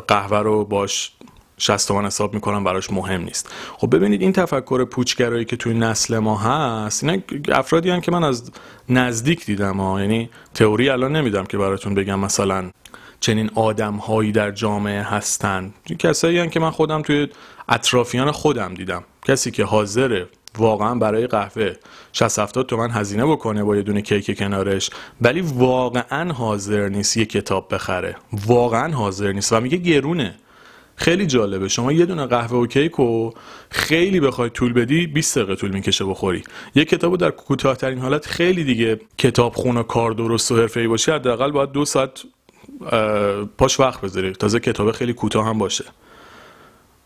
قهوه 0.00 0.38
رو 0.38 0.64
باش 0.64 1.12
60 1.58 1.88
تومن 1.88 2.06
حساب 2.06 2.34
می‌کنم 2.34 2.64
براش 2.64 2.92
مهم 2.92 3.20
نیست. 3.20 3.50
خب 3.76 3.96
ببینید 3.96 4.22
این 4.22 4.32
تفکر 4.32 4.84
پوچگرایی 4.84 5.44
که 5.44 5.56
توی 5.56 5.74
نسل 5.74 6.18
ما 6.18 6.36
هست 6.36 7.04
اینا 7.04 7.22
افرادی 7.48 7.90
هم 7.90 8.00
که 8.00 8.12
من 8.12 8.24
از 8.24 8.50
نزدیک 8.88 9.46
دیدم 9.46 9.76
ها. 9.80 10.00
یعنی 10.00 10.30
تئوری 10.54 10.88
الان 10.88 11.16
نمیدم 11.16 11.44
که 11.44 11.58
براتون 11.58 11.94
بگم 11.94 12.18
مثلا 12.20 12.70
چنین 13.20 13.50
آدم 13.54 13.94
هایی 13.94 14.32
در 14.32 14.50
جامعه 14.50 15.02
هستند 15.02 15.74
کسایی 15.98 16.38
هم 16.38 16.48
که 16.48 16.60
من 16.60 16.70
خودم 16.70 17.02
توی 17.02 17.28
اطرافیان 17.68 18.30
خودم 18.30 18.74
دیدم. 18.74 19.04
کسی 19.24 19.50
که 19.50 19.64
حاضره 19.64 20.28
واقعا 20.58 20.94
برای 20.94 21.26
قهوه 21.26 21.72
60 22.12 22.38
70 22.38 22.66
تومن 22.66 22.90
هزینه 22.90 23.26
بکنه 23.26 23.64
با 23.64 23.76
یه 23.76 23.82
دونه 23.82 24.02
کیک 24.02 24.38
کنارش 24.38 24.90
ولی 25.20 25.40
واقعا 25.40 26.32
حاضر 26.32 26.88
نیست 26.88 27.16
یه 27.16 27.26
کتاب 27.26 27.74
بخره. 27.74 28.16
واقعا 28.46 28.94
حاضر 28.94 29.32
نیست 29.32 29.52
و 29.52 29.60
میگه 29.60 29.76
گرونه. 29.76 30.34
خیلی 30.98 31.26
جالبه. 31.26 31.68
شما 31.68 31.92
یه 31.92 32.06
دونه 32.06 32.26
قهوه 32.26 32.58
و 32.58 32.66
کیک 32.66 33.00
و 33.00 33.30
خیلی 33.70 34.20
بخوای 34.20 34.50
طول 34.50 34.72
بدی 34.72 35.06
20 35.06 35.38
دقیقه 35.38 35.56
طول 35.56 35.70
می‌کشه 35.70 36.04
بخوری. 36.04 36.42
یه 36.74 36.84
کتابو 36.84 37.16
در 37.16 37.30
کوتاهترین 37.30 37.98
حالت 37.98 38.26
خیلی 38.26 38.64
دیگه 38.64 39.00
کتاب 39.18 39.54
خونه 39.54 39.82
کار 39.82 40.12
درست 40.12 40.52
و 40.52 40.56
حرفه‌ای 40.56 40.86
باشه 40.86 41.14
حداقل 41.14 41.50
باید 41.50 41.72
دو 41.72 41.84
ساعت 41.84 42.22
پاش 43.58 43.80
وقت 43.80 44.00
بذاری. 44.00 44.32
تازه 44.32 44.60
کتاب 44.60 44.92
خیلی 44.92 45.12
کوتاه 45.12 45.46
هم 45.46 45.58
باشه. 45.58 45.84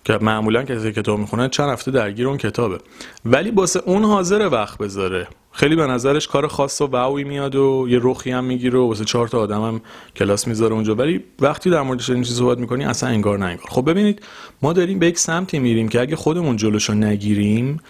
که 0.04 0.18
معمولا 0.20 0.62
کسی 0.62 0.92
کتاب 0.92 1.18
می‌خونه 1.18 1.48
چند 1.48 1.70
هفته 1.70 1.90
درگیر 1.90 2.28
اون 2.28 2.36
کتابه. 2.36 2.78
ولی 3.24 3.50
باسه 3.50 3.82
اون 3.86 4.04
حاضر 4.04 4.48
وقت 4.52 4.78
بذاره. 4.78 5.28
خیلی 5.52 5.76
به 5.76 5.86
نظرش 5.86 6.28
کار 6.28 6.46
خاص 6.46 6.80
و 6.80 6.86
واوی 6.86 7.24
میاد 7.24 7.54
و 7.54 7.86
یه 7.88 8.00
رخی 8.02 8.30
هم 8.30 8.44
می‌گیره 8.44 8.78
و 8.78 8.88
واسه 8.88 9.04
چهار 9.04 9.28
تا 9.28 9.40
آدم 9.40 9.62
هم 9.62 9.80
کلاس 10.16 10.48
می‌ذاره 10.48 10.74
اونجا. 10.74 10.94
ولی 10.94 11.24
وقتی 11.40 11.70
در 11.70 11.82
موردش 11.82 12.10
این 12.10 12.22
چیز 12.22 12.38
صحبت 12.38 12.58
می‌کنی 12.58 12.84
اصلا 12.84 13.08
انگار 13.08 13.38
نه 13.38 13.46
انگار. 13.46 13.66
خب 13.68 13.90
ببینید 13.90 14.22
ما 14.62 14.72
داریم 14.72 14.98
به 14.98 15.06
یک 15.06 15.18
سمتی 15.18 15.58
میریم 15.58 15.88
که 15.88 16.00
اگه 16.00 16.16
خودمون 16.16 16.56
جلوشو 16.56 16.94
نگیریم 16.94 17.80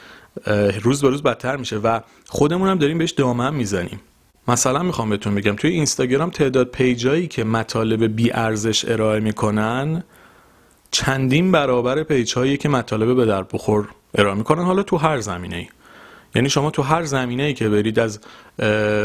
روز 0.82 1.02
به 1.02 1.08
روز 1.08 1.22
بدتر 1.22 1.56
میشه 1.56 1.78
و 1.78 2.00
خودمون 2.28 2.68
هم 2.68 2.78
داریم 2.78 2.98
بهش 2.98 3.10
دامن 3.10 3.54
می‌زنیم. 3.54 4.00
مثلا 4.48 4.82
می‌خوام 4.82 5.10
بهتون 5.10 5.34
بگم 5.34 5.56
توی 5.56 5.70
اینستاگرام 5.70 6.30
تعداد 6.30 6.68
page 6.68 7.07
ایی 7.07 7.26
که 7.26 7.44
مطالب 7.44 8.04
بی 8.04 8.32
ارزش 8.32 8.84
ارائه 8.88 9.20
می‌کنن 9.20 10.04
چندین 10.90 11.52
برابر 11.52 12.02
page 12.02 12.34
هایی 12.34 12.56
که 12.56 12.68
مطالب 12.68 13.16
به 13.16 13.26
درد 13.26 13.42
بخور 13.42 13.88
ارائه 14.14 14.36
می‌کنن. 14.36 14.62
حالا 14.62 14.82
تو 14.82 14.96
هر 14.96 15.20
زمینه 15.20 15.56
ای 15.56 15.66
یعنی 16.34 16.50
شما 16.50 16.70
تو 16.70 16.82
هر 16.82 17.02
زمینه 17.02 17.42
ای 17.42 17.54
که 17.54 17.68
برید 17.68 17.98
از 17.98 18.20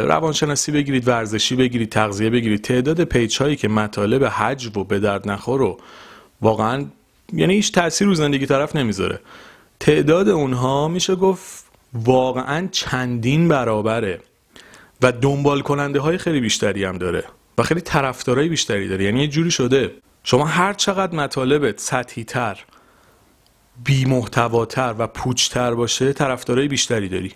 روانشناسی 0.07 0.71
بگیرید 0.71 1.07
ورزشی 1.07 1.55
بگیرید 1.55 1.89
تغذیه 1.89 2.29
بگیرید 2.29 2.61
تعداد 2.61 3.03
page 3.03 3.37
هایی 3.37 3.55
که 3.55 3.67
مطالب 3.67 4.23
هجو 4.23 4.77
و 4.77 4.83
به 4.83 4.99
درد 4.99 5.29
نخور 5.29 5.61
و 5.61 5.79
واقعا 6.41 6.85
یعنی 7.33 7.53
هیچ 7.53 7.71
تاثیر 7.71 8.07
رو 8.07 8.13
زندگی 8.13 8.45
طرف 8.45 8.75
نمی‌ذاره. 8.75 9.19
تعداد 9.79 10.29
اونها 10.29 10.87
میشه 10.87 11.15
گفت 11.15 11.65
واقعا 11.93 12.67
چندین 12.71 13.47
برابره 13.47 14.19
و 15.01 15.11
دنبال 15.11 15.61
کننده 15.61 15.99
های 15.99 16.17
خیلی 16.17 16.39
بیشتری 16.39 16.83
هم 16.83 16.97
داره 16.97 17.23
و 17.57 17.63
خیلی 17.63 17.81
طرفدارای 17.81 18.49
بیشتری 18.49 18.87
داره. 18.87 19.03
یعنی 19.03 19.21
یه 19.21 19.27
جوری 19.27 19.51
شده. 19.51 19.91
شما 20.23 20.45
هر 20.45 20.73
چقدر 20.73 21.15
مطالبت 21.15 21.79
سطحی 21.79 22.23
تر 22.23 22.59
بی 23.83 24.05
محتواتر 24.05 24.95
و 24.97 25.07
پوچتر 25.07 25.73
باشه 25.73 26.13
طرفدارای 26.13 26.67
بیشتری 26.67 27.09
داری. 27.09 27.31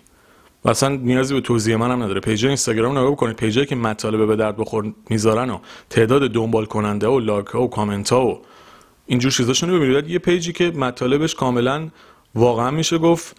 و 0.64 0.70
اصلا 0.70 0.88
نیازی 0.88 1.34
به 1.34 1.40
توضیح 1.40 1.76
منم 1.76 2.02
نداره. 2.02 2.20
پیج 2.20 2.46
اینستاگرام 2.46 2.98
نگاه 2.98 3.10
بکنید. 3.10 3.36
پیجایی 3.36 3.66
که 3.66 3.76
مطالب 3.76 4.26
به 4.26 4.36
درد 4.36 4.56
بخور 4.56 4.92
می‌ذارن 5.10 5.50
و 5.50 5.58
تعداد 5.90 6.30
دنبال 6.30 6.64
کننده 6.64 7.06
و 7.06 7.18
like 7.18 7.46
ها 7.46 7.62
و 7.62 7.70
کامنت 7.70 8.12
ها 8.12 8.26
و 8.26 8.40
اینجور 9.06 9.32
چیزاشون 9.32 9.70
رو 9.70 9.80
ببینید 9.80 10.10
یه 10.10 10.18
page 10.18 10.45
ی 10.45 10.52
که 10.52 10.70
مطالبش 10.70 11.34
کاملا 11.34 11.88
واقعا 12.34 12.70
میشه 12.70 12.98
گفت 12.98 13.36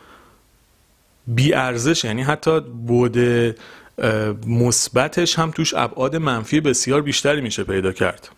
بی 1.28 1.54
ارزش 1.54 2.04
یعنی 2.04 2.22
حتی 2.22 2.60
بعد 2.60 3.56
مثبتش 4.48 5.40
هم 5.40 5.52
توش 5.52 5.74
ابعاد 5.74 6.16
منفی 6.16 6.62
بسیار 6.62 7.02
بیشتری 7.02 7.42
میشه 7.42 7.64
پیدا 7.64 7.92
کرد. 7.92 8.30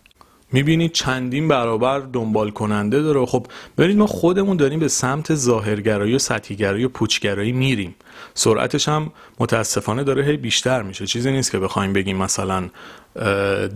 می‌بینید 0.52 0.92
چندین 0.92 1.48
برابر 1.48 1.98
دنبال 1.98 2.50
کننده 2.50 3.02
داره. 3.02 3.26
خب 3.26 3.46
ببینید 3.78 3.98
ما 3.98 4.06
خودمون 4.06 4.56
داریم 4.56 4.80
به 4.80 4.88
سمت 4.88 5.34
ظاهرگرایی 5.34 6.14
و 6.14 6.18
سطحیگرایی 6.18 6.84
و 6.84 6.88
پوچگرایی 6.88 7.52
میریم. 7.52 7.94
سرعتش 8.34 8.88
هم 8.88 9.12
متاسفانه 9.40 10.04
داره 10.04 10.24
هی 10.24 10.36
بیشتر 10.36 10.82
میشه. 10.82 11.06
چیزی 11.06 11.32
نیست 11.32 11.52
که 11.52 11.58
بخوایم 11.58 11.92
بگیم 11.92 12.16
مثلا 12.16 12.68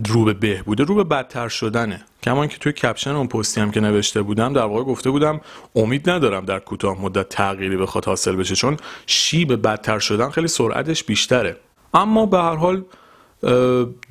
رو 0.07 0.25
به 0.25 0.33
بهبوده. 0.33 0.83
رو 0.83 0.95
به 0.95 1.03
بدتر 1.03 1.47
شدنه. 1.47 2.03
کمان 2.23 2.47
که 2.47 2.57
توی 2.57 2.71
کپشن 2.71 3.11
اون 3.11 3.27
پستی 3.27 3.61
هم 3.61 3.71
که 3.71 3.79
نوشته 3.79 4.21
بودم 4.21 4.53
در 4.53 4.61
واقع 4.63 4.83
گفته 4.83 5.09
بودم 5.09 5.41
امید 5.75 6.09
ندارم 6.09 6.45
در 6.45 6.59
کوتاه 6.59 7.01
مدت 7.01 7.29
تغییری 7.29 7.77
بخواد 7.77 8.05
حاصل 8.05 8.35
بشه 8.35 8.55
چون 8.55 8.77
شیب 9.05 9.61
بدتر 9.67 9.99
شدن 9.99 10.29
خیلی 10.29 10.47
سرعتش 10.47 11.03
بیشتره. 11.03 11.57
اما 11.93 12.25
به 12.25 12.37
هر 12.37 12.55
حال 12.55 12.83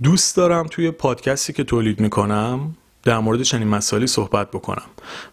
دوست 0.02 0.36
دارم 0.36 0.66
توی 0.66 0.90
پادکستی 0.90 1.52
که 1.52 1.64
تولید 1.64 2.00
می‌کنم 2.00 2.76
در 3.02 3.18
مورد 3.18 3.42
چنین 3.42 3.68
مسائلی 3.68 4.06
صحبت 4.06 4.50
بکنم. 4.50 4.82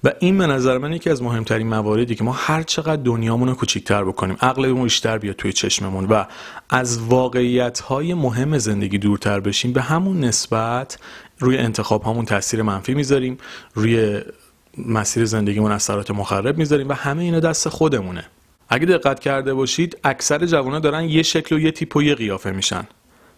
و 0.03 0.13
این 0.19 0.37
به 0.37 0.47
نظر 0.47 0.77
من 0.77 0.93
یکی 0.93 1.09
از 1.09 1.23
مهمترین 1.23 1.67
مواردی 1.67 2.15
که 2.15 2.23
ما 2.23 2.31
هر 2.31 2.63
چقدر 2.63 3.01
دنیامون 3.01 3.47
رو 3.47 3.55
کوچیکتر 3.55 4.03
بکنیم 4.03 4.37
عقلمون 4.41 4.83
بیشتر 4.83 5.17
بیاد 5.17 5.35
توی 5.35 5.53
چشممون 5.53 6.05
و 6.05 6.25
از 6.69 6.97
واقعیت 6.97 7.79
های 7.79 8.13
مهم 8.13 8.57
زندگی 8.57 8.97
دورتر 8.97 9.39
بشیم 9.39 9.73
به 9.73 9.81
همون 9.81 10.19
نسبت 10.19 10.99
روی 11.39 11.57
انتخاب 11.57 12.03
همون 12.03 12.25
تاثیر 12.25 12.61
منفی 12.61 12.93
می‌ذاریم 12.93 13.37
روی 13.73 14.21
مسیر 14.77 15.25
زندگیمون 15.25 15.71
اثرات 15.71 16.11
مخرب 16.11 16.57
می‌ذاریم 16.57 16.89
و 16.89 16.93
همه 16.93 17.23
اینا 17.23 17.39
دست 17.39 17.69
خودمونه. 17.69 18.25
اگه 18.69 18.85
دقت 18.85 19.19
کرده 19.19 19.53
باشید 19.53 19.97
اکثر 20.03 20.45
جوانان 20.45 20.81
دارن 20.81 21.03
یه 21.03 21.23
شکل 21.23 21.55
و 21.55 21.59
یه 21.59 21.71
تیپ 21.71 21.95
و 21.95 22.03
یه 22.03 22.15
قیافه 22.15 22.51
میشن. 22.51 22.87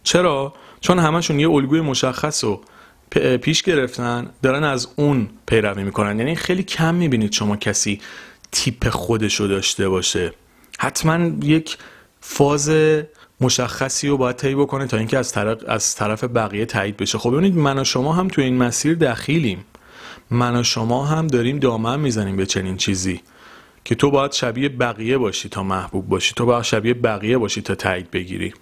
چرا؟ 0.03 0.53
چون 0.81 0.99
همشون 0.99 1.39
یه 1.39 1.49
الگوی 1.49 1.81
مشخص 1.81 2.43
و 2.43 2.61
پیش 3.41 3.63
گرفتن 3.63 4.29
دارن 4.41 4.63
از 4.63 4.87
اون 4.95 5.29
پیروی 5.47 5.83
می‌کنن. 5.83 6.19
یعنی 6.19 6.35
خیلی 6.35 6.63
کم 6.63 6.95
می‌بینید 6.95 7.31
شما 7.31 7.57
کسی 7.57 8.01
تیپ 8.51 8.89
خودشو 8.89 9.47
داشته 9.47 9.89
باشه. 9.89 10.33
حتما 10.79 11.45
یک 11.45 11.77
فاز 12.21 12.71
مشخصی 13.41 14.07
رو 14.07 14.17
باید 14.17 14.35
طی 14.35 14.55
بکنه 14.55 14.87
تا 14.87 14.97
اینکه 14.97 15.17
از 15.17 15.31
طرف 15.31 15.57
از 15.67 15.95
طرف 15.95 16.23
بقیه 16.23 16.65
تایید 16.65 16.97
بشه. 16.97 17.17
خب 17.17 17.31
ببینید 17.31 17.55
من 17.55 17.79
و 17.79 17.83
شما 17.83 18.13
هم 18.13 18.27
تو 18.27 18.41
این 18.41 18.57
مسیر 18.57 18.95
دخیلیم. 18.95 19.65
من 20.31 20.55
و 20.59 20.63
شما 20.63 21.05
هم 21.05 21.27
داریم 21.27 21.59
دامن 21.59 21.99
می‌زنیم 21.99 22.35
به 22.35 22.45
چنین 22.45 22.77
چیزی 22.77 23.21
که 23.85 23.95
تو 23.95 24.11
باید 24.11 24.31
شبیه 24.31 24.69
بقیه 24.69 25.17
باشی 25.17 25.49
تا 25.49 25.63
محبوب 25.63 26.09
باشی. 26.09 26.33
تو 26.35 26.45
باید 26.45 26.63
شبیه 26.63 26.93
بقیه 26.93 27.37
باشی 27.37 27.61
تا 27.61 27.75
تایید 27.75 28.11
بگیری. 28.11 28.53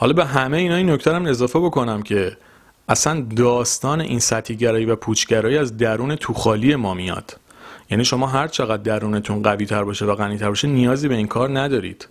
حالا 0.00 0.12
به 0.12 0.24
همه 0.24 0.56
اینا 0.56 0.76
این 0.76 0.90
نکته 0.90 1.14
هم 1.14 1.26
اضافه 1.26 1.58
بکنم 1.58 2.02
که 2.02 2.36
اصلا 2.88 3.26
داستان 3.36 4.00
این 4.00 4.18
سطحیگرایی 4.18 4.84
و 4.84 4.96
پوچگرایی 4.96 5.58
از 5.58 5.76
درون 5.76 6.16
توخالی 6.16 6.76
ما 6.76 6.94
میاد. 6.94 7.40
یعنی 7.90 8.04
شما 8.04 8.26
هر 8.26 8.48
چقدر 8.48 8.82
درونتون 8.82 9.42
قوی 9.42 9.66
تر 9.66 9.84
باشه 9.84 10.04
و 10.04 10.14
غنی 10.14 10.38
تر 10.38 10.48
باشه 10.48 10.68
نیازی 10.68 11.08
به 11.08 11.14
این 11.14 11.26
کار 11.26 11.58
ندارید. 11.58 12.08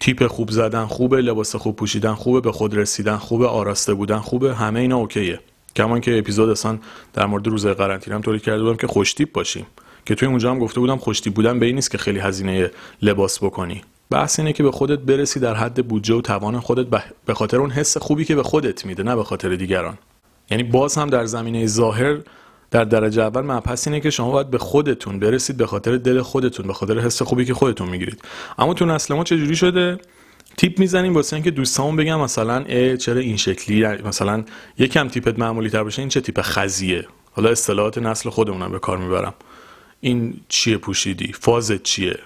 تیپ 0.00 0.26
خوب 0.26 0.50
زدن 0.50 0.84
خوبه 0.84 1.20
لباس 1.20 1.56
خوب 1.56 1.76
پوشیدن 1.76 2.14
خوبه 2.14 2.40
به 2.40 2.52
خود 2.52 2.76
رسیدن 2.76 3.16
خوبه 3.16 3.46
آراسته 3.46 3.94
بودن 3.94 4.18
خوبه 4.18 4.54
همه 4.54 4.80
اینا 4.80 4.96
اوکیه. 4.96 5.40
کمان 5.76 6.00
که 6.00 6.18
اپیزود 6.18 6.50
اصلا 6.50 6.78
در 7.12 7.26
مورد 7.26 7.46
روزه 7.46 7.74
قرنطینه 7.74 8.16
هم 8.16 8.22
تولید 8.22 8.42
کرده 8.42 8.62
بودم 8.62 8.76
که 8.76 8.86
خوشتیپ 8.86 9.32
باشیم. 9.32 9.66
که 10.06 10.14
توی 10.14 10.28
اونجا 10.28 10.50
هم 10.50 10.58
گفته 10.58 10.80
بودم 10.80 10.96
خوشتیپ 10.96 11.34
بودن 11.34 11.58
به 11.58 11.66
این 11.66 11.74
نیست 11.74 11.90
که 11.90 11.98
خیلی 11.98 12.18
هزینه 12.18 12.70
لباس 13.02 13.44
بکنی. 13.44 13.82
بحث 14.10 14.38
اینه 14.38 14.52
که 14.52 14.62
به 14.62 14.70
خودت 14.70 14.98
برسی 14.98 15.40
در 15.40 15.54
حد 15.54 15.88
بودجه 15.88 16.14
و 16.14 16.20
توان 16.20 16.60
خودت 16.60 17.02
به 17.26 17.34
خاطر 17.34 17.56
اون 17.56 17.70
حس 17.70 17.96
خوبی 17.96 18.24
که 18.24 18.34
به 18.34 18.42
خودت 18.42 18.86
میده 18.86 19.02
نه 19.02 19.16
به 19.16 19.24
خاطر 19.24 19.54
دیگران. 19.54 19.98
یعنی 20.50 20.62
باز 20.62 20.98
هم 20.98 21.10
در 21.10 21.24
زمینه 21.24 21.66
ظاهر 21.66 22.18
در 22.70 22.84
درجه 22.84 23.22
اول 23.22 23.42
مبحث 23.42 23.86
اینه 23.88 24.00
که 24.00 24.10
شما 24.10 24.30
باید 24.30 24.50
به 24.50 24.58
خودتون 24.58 25.18
برسید 25.18 25.56
به 25.56 25.66
خاطر 25.66 25.96
دل 25.96 26.22
خودتون 26.22 26.66
به 26.66 26.72
خاطر 26.72 26.98
حس 26.98 27.22
خوبی 27.22 27.44
که 27.44 27.54
خودتون 27.54 27.88
می‌گیرید. 27.88 28.22
اما 28.58 28.74
تو 28.74 28.86
نسل 28.86 29.14
ما 29.14 29.24
چجوری 29.24 29.56
شده؟ 29.56 29.98
تیپ 30.56 30.78
می‌زنیم 30.78 31.14
واسه 31.14 31.36
اینکه 31.36 31.50
دوستامون 31.50 31.96
بگم 31.96 32.20
مثلا 32.20 32.58
ای 32.58 32.96
چرا 32.96 33.20
این 33.20 33.36
شکلی؟ 33.36 33.86
مثلا 33.86 34.44
یکم 34.78 35.08
تیپت 35.08 35.38
معمولی 35.38 35.70
تر 35.70 35.82
باشه. 35.82 36.02
این 36.02 36.08
چه 36.08 36.20
تیپ 36.20 36.40
خزیه؟ 36.42 37.06
حالا 37.32 37.50
اصطلاحات 37.50 37.98
نسل 37.98 38.30
خودمونم 38.30 38.72
به 38.72 38.78
کار 38.78 38.98
می‌برم. 38.98 39.34
این 40.00 40.40
چیه 40.48 40.76
پوشیدی؟ 40.76 41.32
فازت 41.32 41.82
چیه؟ 41.82 42.18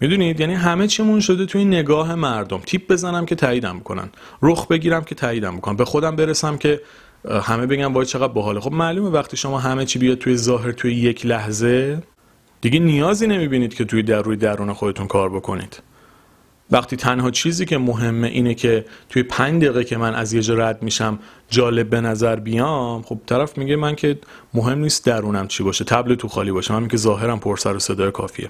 می‌دونید؟ 0.00 0.40
یعنی 0.40 0.54
همه 0.54 0.86
چیمون 0.86 1.20
شده 1.20 1.46
توی 1.46 1.64
نگاه 1.64 2.14
مردم. 2.14 2.58
تیپ 2.58 2.92
بزنم 2.92 3.26
که 3.26 3.34
تاییدم 3.34 3.76
می‌کنن 3.76 4.08
رخ 4.42 4.66
بگیرم 4.66 5.04
که 5.04 5.14
تاییدم 5.14 5.54
می‌کنن 5.54 5.76
به 5.76 5.84
خودم 5.84 6.16
برسم 6.16 6.56
که 6.56 6.80
همه 7.42 7.66
بگن 7.66 7.84
وای 7.84 8.06
چقدر 8.06 8.32
باحاله. 8.32 8.60
خب 8.60 8.72
معلومه 8.72 9.10
وقتی 9.10 9.36
شما 9.36 9.58
همه 9.58 9.84
چی 9.84 9.98
بیاد 9.98 10.18
توی 10.18 10.36
ظاهر 10.36 10.72
توی 10.72 10.94
یک 10.94 11.26
لحظه 11.26 12.02
دیگه 12.60 12.78
نیازی 12.78 13.26
نمی‌بینید 13.26 13.74
که 13.74 13.84
توی 13.84 14.02
در 14.02 14.22
روی 14.22 14.36
درون 14.36 14.72
خودتون 14.72 15.06
کار 15.06 15.30
بکنید. 15.30 15.82
وقتی 16.70 16.96
تنها 16.96 17.30
چیزی 17.30 17.64
که 17.64 17.78
مهمه 17.78 18.28
اینه 18.28 18.54
که 18.54 18.84
توی 19.08 19.22
پنج 19.22 19.62
دقیقه 19.62 19.84
که 19.84 19.96
من 19.96 20.14
از 20.14 20.32
یه 20.32 20.42
جا 20.42 20.54
رد 20.54 20.82
میشم 20.82 21.18
جالب 21.50 21.90
به 21.90 22.00
نظر 22.00 22.36
بیام 22.36 23.02
خب 23.02 23.20
طرف 23.26 23.58
میگه 23.58 23.76
من 23.76 23.94
که 23.94 24.18
مهم 24.54 24.78
نیست 24.78 25.06
درونم 25.06 25.48
چی 25.48 25.62
باشه 25.62 25.84
تبل 25.84 26.14
تو 26.14 26.28
خالی 26.28 26.52
باشه. 26.52 26.74
من 26.74 26.88
که 26.88 26.96
ظاهرم 26.96 27.40
پر 27.40 27.56
سر 27.56 27.76
و 27.76 27.78
صدای 27.78 28.10
کافیه. 28.10 28.48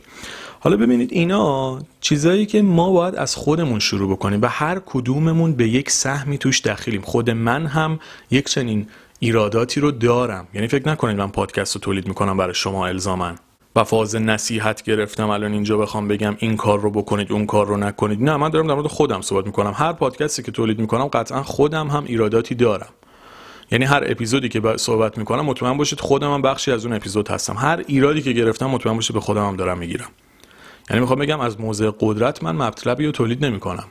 حالا 0.61 0.77
ببینید 0.77 1.13
اینا 1.13 1.79
چیزایی 2.01 2.47
که 2.47 2.63
ما 2.63 2.93
باید 2.93 3.15
از 3.15 3.37
خودمون 3.37 3.79
شروع 3.79 4.13
بکنیم 4.13 4.43
و 4.43 4.47
هر 4.47 4.81
کدوممون 4.87 5.53
به 5.53 5.69
یک 5.69 5.91
سهمی 5.91 6.39
توش 6.39 6.61
دخیلیم. 6.61 7.01
خود 7.01 7.31
من 7.31 7.67
هم 7.67 8.01
یک 8.31 8.49
چنین 8.49 8.87
ایراداتی 9.19 9.81
رو 9.81 9.91
دارم. 9.91 10.47
یعنی 10.55 10.69
فکر 10.69 10.89
نکنید 10.89 11.17
من 11.17 11.31
پادکست 11.31 11.75
رو 11.75 11.81
تولید 11.81 12.09
می‌کنم 12.09 12.37
برای 12.37 12.55
شما 12.55 12.87
الزامن 12.87 13.37
و 13.77 13.85
فاز 13.85 14.17
نصیحت 14.17 14.83
گرفتم. 14.83 15.31
الان 15.31 15.53
اینجا 15.53 15.77
بخوام 15.77 16.09
بگم 16.09 16.37
این 16.39 16.57
کار 16.57 16.81
رو 16.81 16.91
بکنید 16.91 17.33
اون 17.33 17.47
کار 17.47 17.67
رو 17.67 17.77
نکنید. 17.77 18.23
نه 18.23 18.37
من 18.37 18.49
دارم 18.49 18.67
در 18.67 18.75
مورد 18.75 18.87
خودم 18.87 19.21
صحبت 19.21 19.47
می‌کنم. 19.47 19.73
هر 19.77 19.93
پادکستی 19.93 20.43
که 20.43 20.53
تولید 20.53 20.79
می‌کنم 20.79 21.05
قطعا 21.05 21.43
خودم 21.43 21.89
هم 21.89 22.05
ایراداتی 22.05 22.55
دارم. 22.55 22.89
یعنی 23.71 23.85
هر 23.85 24.03
اپیزودی 24.07 24.49
که 24.49 24.63
صحبت 24.77 25.19
می‌کنم 25.19 25.45
مطمئن 25.45 25.77
باشید 25.77 26.01
خودم 26.01 26.35
هم 26.35 26.43
بخشی 26.43 26.73
از 26.73 26.85
اون 26.87 26.95
اپیزود 26.95 27.29
هستم. 27.29 27.57
هر 27.57 27.85
ایرادی 27.87 28.23
که 28.23 28.33
گرفتم 28.33 28.67
مطمئن 28.67 28.95
باشید 28.95 29.15
به 29.15 29.21
خودم 29.21 29.47
هم 29.47 29.57
دارم 29.57 29.79
می‌گیرم. 29.79 30.09
یعنی 30.91 31.01
می‌خوام 31.01 31.19
بگم 31.19 31.41
از 31.41 31.61
موضع 31.61 31.91
قدرت 32.01 32.43
من 32.45 32.57
مطلبی 32.57 33.07
رو 33.07 33.13
تولید 33.13 33.45
نمی‌کنم. 33.45 33.85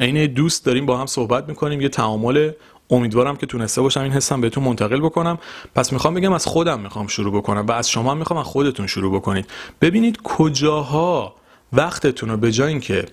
عین 0.00 0.26
دوست 0.26 0.64
داریم 0.66 0.86
با 0.86 0.98
هم 0.98 1.06
صحبت 1.06 1.48
می‌کنیم. 1.48 1.80
یه 1.80 1.88
تعامل 1.88 2.50
امیدوارم 2.90 3.36
که 3.36 3.46
تونسته 3.46 3.80
باشم 3.80 4.00
این 4.00 4.12
حسم 4.12 4.40
بهتون 4.40 4.64
منتقل 4.64 5.00
بکنم. 5.00 5.38
پس 5.74 5.92
می‌خوام 5.92 6.14
بگم 6.14 6.32
از 6.32 6.46
خودم 6.46 6.80
می‌خوام 6.80 7.06
شروع 7.06 7.36
بکنم 7.36 7.66
و 7.66 7.72
از 7.72 7.90
شما 7.90 8.14
می‌خوام 8.14 8.38
از 8.38 8.46
خودتون 8.46 8.86
شروع 8.86 9.14
بکنید. 9.14 9.46
ببینید 9.80 10.22
کجاها 10.22 11.34
وقتتون 11.72 12.28
رو 12.28 12.36
به 12.36 12.52
جای 12.52 12.68
اینکه 12.68 13.04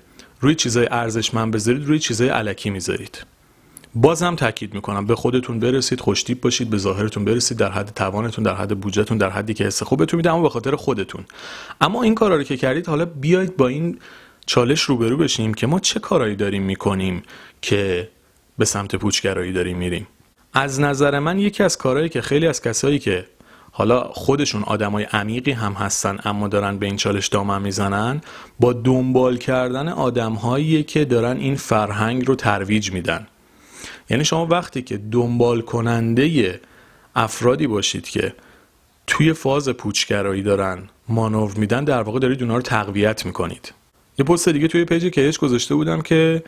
روی 0.41 0.55
چیزای 0.55 0.87
ارزشمند 0.91 1.53
بذارید 1.53 1.85
روی 1.85 1.99
چیزای 1.99 2.29
علکی 2.29 2.69
می‌ذارید. 2.69 3.25
بازم 3.95 4.35
تاکید 4.35 4.73
می‌کنم 4.73 5.05
به 5.05 5.15
خودتون 5.15 5.59
برسید 5.59 5.99
خوشتیپ 5.99 6.41
باشید 6.41 6.69
به 6.69 6.77
ظاهرتون 6.77 7.25
برسید 7.25 7.57
در 7.57 7.71
حد 7.71 7.91
توانتون 7.95 8.43
در 8.43 8.55
حد 8.55 8.79
بودجهتون 8.79 9.17
در 9.17 9.29
حدی 9.29 9.53
که 9.53 9.63
حس 9.63 9.83
خوبتون 9.83 10.17
میده 10.17 10.33
اما 10.33 10.41
به 10.41 10.49
خاطر 10.49 10.75
خودتون. 10.75 11.25
اما 11.81 12.03
این 12.03 12.15
کارا 12.15 12.35
رو 12.35 12.43
که 12.43 12.57
کردید 12.57 12.87
حالا 12.87 13.05
بیاید 13.05 13.57
با 13.57 13.67
این 13.67 13.99
چالش 14.45 14.81
روبرو 14.81 15.17
بشیم 15.17 15.53
که 15.53 15.67
ما 15.67 15.79
چه 15.79 15.99
کارایی 15.99 16.35
داریم 16.35 16.63
می‌کنیم 16.63 17.23
که 17.61 18.09
به 18.61 18.65
سمت 18.65 18.95
پوچگرایی 18.95 19.51
داریم 19.51 19.77
میریم. 19.77 20.07
از 20.53 20.79
نظر 20.79 21.19
من 21.19 21.39
یکی 21.39 21.63
از 21.63 21.77
کارهایی 21.77 22.09
که 22.09 22.21
خیلی 22.21 22.47
از 22.47 22.61
کسایی 22.61 22.99
که 22.99 23.25
حالا 23.71 24.03
خودشون 24.03 24.63
آدمای 24.63 25.03
عمیقی 25.03 25.51
هم 25.51 25.73
هستن 25.73 26.19
اما 26.25 26.47
دارن 26.47 26.77
به 26.77 26.85
این 26.85 26.95
چالش 26.95 27.27
دامن 27.27 27.61
می‌زنن 27.61 28.21
با 28.59 28.73
دنبال 28.73 29.37
کردن 29.37 29.87
آدمهایی 29.87 30.83
که 30.83 31.05
دارن 31.05 31.37
این 31.37 31.55
فرهنگ 31.55 32.27
رو 32.27 32.35
ترویج 32.35 32.91
میدن. 32.91 33.27
یعنی 34.09 34.25
شما 34.25 34.45
وقتی 34.45 34.81
که 34.81 34.97
دنبال 34.97 35.61
کننده 35.61 36.59
افرادی 37.15 37.67
باشید 37.67 38.09
که 38.09 38.33
توی 39.07 39.33
فاز 39.33 39.69
پوچگرایی 39.69 40.43
دارن 40.43 40.89
مانور 41.09 41.51
میدن 41.57 41.83
در 41.83 42.01
واقع 42.01 42.19
دارید 42.19 42.41
اونها 42.41 42.57
رو 42.57 42.63
تقویت 42.63 43.25
می‌کنید. 43.25 43.73
یه 44.19 44.25
پست 44.25 44.49
دیگه 44.49 44.67
توی 44.67 44.85
پیج 44.85 45.05
کیش 45.05 45.37
گذاشته 45.37 45.75
بودم 45.75 46.01
که 46.01 46.43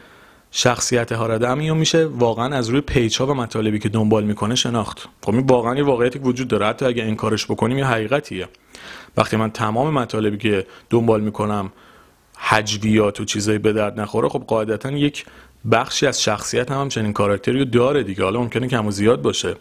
شخصیت 0.56 1.12
هارادمی 1.12 1.70
رو 1.70 1.76
میشه 1.76 2.06
واقعا 2.06 2.56
از 2.56 2.70
روی 2.70 2.82
پیچ 2.82 3.18
ها 3.18 3.28
و 3.28 3.34
مطالبی 3.34 3.80
که 3.80 3.90
دنبال 3.90 4.24
می‌کنه 4.24 4.56
شناخت. 4.56 5.10
خب 5.22 5.36
این 5.36 5.46
واقعا 5.46 5.76
یه 5.76 5.84
واقعیتی 5.84 6.20
وجود 6.20 6.48
داره. 6.48 6.66
حتی 6.66 6.86
اگه 6.86 7.04
انکارش 7.04 7.46
بکنیم 7.46 7.78
یه 7.78 7.86
حقیقتیه. 7.86 8.48
وقتی 9.18 9.38
من 9.38 9.52
تمام 9.52 9.94
مطالبی 9.94 10.38
که 10.38 10.68
دنبال 10.90 11.22
می‌کنم 11.22 11.72
حجویات 12.38 13.20
و 13.20 13.26
چیزایی 13.26 13.58
به 13.58 13.74
درد 13.74 14.00
نخوره 14.00 14.30
خب 14.30 14.44
قاعدتا 14.48 14.92
یک 14.92 15.26
بخشی 15.72 16.08
از 16.08 16.24
شخصیت 16.24 16.72
هم, 16.72 16.82
هم 16.82 16.90
چنین 16.90 17.14
کاراکتری 17.14 17.60
رو 17.60 17.66
داره 17.66 18.04
دیگه. 18.04 18.24
حالا 18.24 18.40
ممکنه 18.40 18.68
کم 18.68 18.88
و 18.88 18.92
زیاد 18.92 19.22
باشه. 19.22 19.56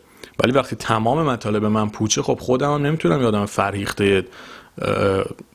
ولی 0.45 0.53
وقتی 0.53 0.77
تمام 0.77 1.23
مطالب 1.23 1.65
من 1.65 1.89
پوچه 1.89 2.23
خب 2.23 2.39
خودم 2.41 2.75
هم 2.75 2.87
نمی‌تونم 2.87 3.23
یادم 3.23 3.47
فرهیخته 3.47 4.25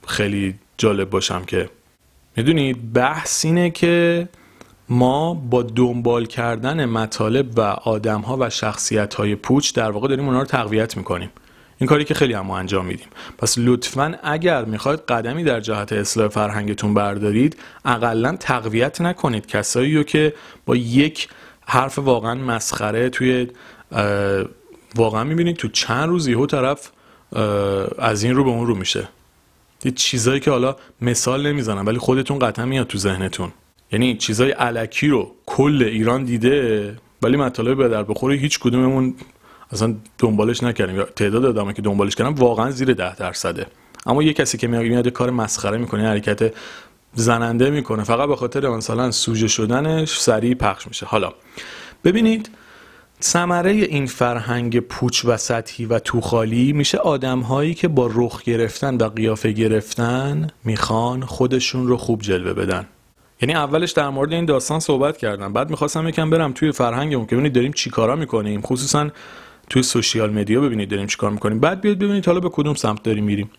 خیلی 0.08 0.56
جالب 0.78 1.10
باشم 1.10 1.44
که. 1.46 1.70
می‌دونید؟ 2.38 2.94
بحث 2.94 3.46
اینه 3.46 3.70
که 3.70 4.28
ما 4.90 5.34
با 5.34 5.64
دنبال 5.64 6.26
کردن 6.26 6.86
مطالب 6.86 7.58
و 7.58 7.62
آدم 7.62 8.22
ها 8.22 8.38
و 8.40 8.50
شخصیت 8.50 9.14
های 9.14 9.36
پوچ 9.36 9.74
در 9.74 9.92
واقع 9.92 10.08
داریم 10.08 10.26
اونا 10.26 10.40
رو 10.40 10.46
تقویت 10.46 10.98
می‌کنیم. 10.98 11.30
این 11.78 11.88
کاری 11.88 12.06
که 12.06 12.14
خیلی 12.14 12.34
هم 12.34 12.52
انجام 12.52 12.86
میدیم. 12.86 13.08
پس 13.38 13.56
لطفا 13.58 14.16
اگر 14.24 14.66
می‌خواید 14.66 15.00
قدمی 15.00 15.44
در 15.44 15.60
جهت 15.60 15.94
اصلاح 15.94 16.28
فرهنگتون 16.28 16.94
بردارید 16.94 17.58
اقلا 17.86 18.38
تقویت 18.40 19.02
نکنید. 19.02 19.46
کسایی 19.46 19.96
رو 19.96 20.04
که 20.04 20.34
با 20.66 20.76
یک 20.76 21.30
حرف 21.66 22.00
واقعا 22.00 22.36
مسخره 22.36 23.10
توی 23.10 23.48
واقعا 24.96 25.24
می‌بینید 25.24 25.56
تو 25.56 25.68
چند 25.68 26.10
روز 26.10 26.28
یهو 26.28 26.46
طرف 26.46 26.92
از 28.00 28.24
این 28.24 28.36
رو 28.36 28.44
به 28.44 28.50
اون 28.50 28.68
رو 28.68 28.76
میشه. 28.76 29.08
یه 29.84 29.92
چیزایی 29.92 30.40
که 30.40 30.52
حالا 30.52 30.76
مثال 31.02 31.48
نمی‌زنم 31.48 31.86
ولی 31.86 31.98
خودتون 31.98 32.40
قطعا 32.40 32.66
میاد 32.66 32.88
تو 32.88 32.98
ذهنتون. 32.98 33.52
یعنی 33.92 34.18
چیزای 34.18 34.52
علکی 34.52 35.08
رو 35.08 35.32
کل 35.46 35.84
ایران 35.84 36.24
دیده 36.24 36.96
ولی 37.22 37.38
مطالب 37.38 37.78
به 37.78 37.88
در 37.88 38.04
بخوره 38.04 38.36
هیچ 38.36 38.60
کدوممون 38.60 39.16
اصلا 39.72 39.96
دنبالش 40.18 40.64
نکردیم. 40.64 40.96
یا 40.96 41.04
تعداد 41.04 41.46
آدمایی 41.46 41.74
که 41.74 41.82
دنبالش 41.82 42.16
کردن 42.16 42.34
واقعا 42.34 42.72
زیر 42.72 42.94
ده 42.94 43.16
درصده. 43.16 43.66
اما 44.06 44.24
یه 44.24 44.34
کسی 44.34 44.58
که 44.58 44.68
میاد 44.68 45.08
کار 45.08 45.30
مسخره 45.30 45.78
می‌کنه 45.78 46.08
حرکت 46.08 46.54
زننده 47.14 47.70
می‌کنه 47.70 48.04
فقط 48.04 48.28
به 48.28 48.36
خاطر 48.36 48.70
مثلا 48.70 49.12
سوژه 49.12 49.48
شدنش 49.48 50.20
سریع 50.20 50.54
پخش 50.54 50.88
میشه. 50.88 51.06
حالا 51.06 51.34
ببینید 52.04 52.50
ثمره 53.22 53.72
این 53.72 54.06
فرهنگ 54.06 54.80
پوچ 54.80 55.26
و 55.26 55.38
سطحی 55.38 55.86
و 55.86 56.00
توخالی 56.00 56.74
میشه 56.74 56.98
آدم 56.98 57.40
هایی 57.40 57.74
که 57.74 57.88
با 57.88 58.10
رخ 58.14 58.44
گرفتن 58.44 58.98
و 58.98 59.04
قیافه 59.10 59.52
گرفتن 59.52 60.48
می‌خوان 60.64 61.22
خودشون 61.22 61.88
رو 61.88 61.98
خوب 61.98 62.22
جلوه 62.22 62.54
بدن. 62.54 62.86
یعنی 63.42 63.54
اولش 63.54 63.92
در 63.92 64.10
مورد 64.10 64.34
این 64.34 64.46
داستان 64.46 64.80
صحبت 64.80 65.18
کردم. 65.18 65.54
بعد 65.54 65.70
می‌خواستم 65.70 66.08
یکم 66.08 66.30
برم 66.30 66.52
توی 66.54 66.72
فرهنگمون 66.72 67.26
که 67.26 67.36
ببینید 67.36 67.54
داریم 67.54 67.74
چیکارا 67.74 68.16
می‌کنیم. 68.16 68.62
خصوصا 68.62 69.10
توی 69.70 69.84
سوشیال 69.84 70.34
مدیا 70.34 70.62
ببینید 70.62 70.90
داریم 70.90 71.08
چیکار 71.08 71.32
می‌کنیم. 71.32 71.60
بعد 71.60 71.82
بیاد 71.82 71.98
ببینید 71.98 72.26
حالا 72.26 72.40
به 72.40 72.50
کدوم 72.50 72.74
سمت 72.74 73.04
داریم 73.04 73.24
میریم. 73.24 73.50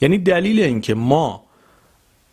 یعنی 0.00 0.18
دلیل 0.18 0.60
اینکه 0.60 0.94
ما 0.94 1.44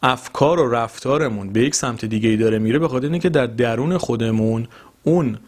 افکار 0.03 0.59
و 0.59 0.71
رفتارمون 0.71 1.53
به 1.53 1.61
یک 1.61 1.75
سمت 1.75 2.05
دیگه 2.05 2.29
ای 2.29 2.37
داره 2.37 2.59
میره 2.59 2.79
به 2.79 2.87
خاطر 2.87 3.07
اینکه 3.11 3.29
در 3.29 3.45
درون 3.45 3.97
خودمون 3.97 4.67
اون 5.03 5.39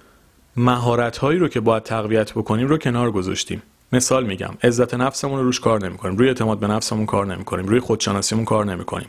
مهارت 0.55 1.17
هایی 1.17 1.39
رو 1.39 1.47
که 1.47 1.59
باید 1.59 1.83
تقویت 1.83 2.31
بکنیم 2.31 2.67
رو 2.67 2.77
کنار 2.77 3.11
گذاشتیم. 3.11 3.63
مثال 3.93 4.25
میگم 4.25 4.49
عزت 4.63 4.93
نفسمون 4.93 5.39
رو 5.39 5.45
روش 5.45 5.60
کار 5.60 5.86
نمی‌کنیم. 5.86 6.17
روی 6.17 6.27
اعتماد 6.27 6.60
به 6.60 6.67
نفسمون 6.67 7.06
کار 7.06 7.25
نمی‌کنیم. 7.25 7.65
روی 7.65 7.80
خودشناسیمون 7.80 8.45
کار 8.45 8.65
نمی‌کنیم. 8.65 9.08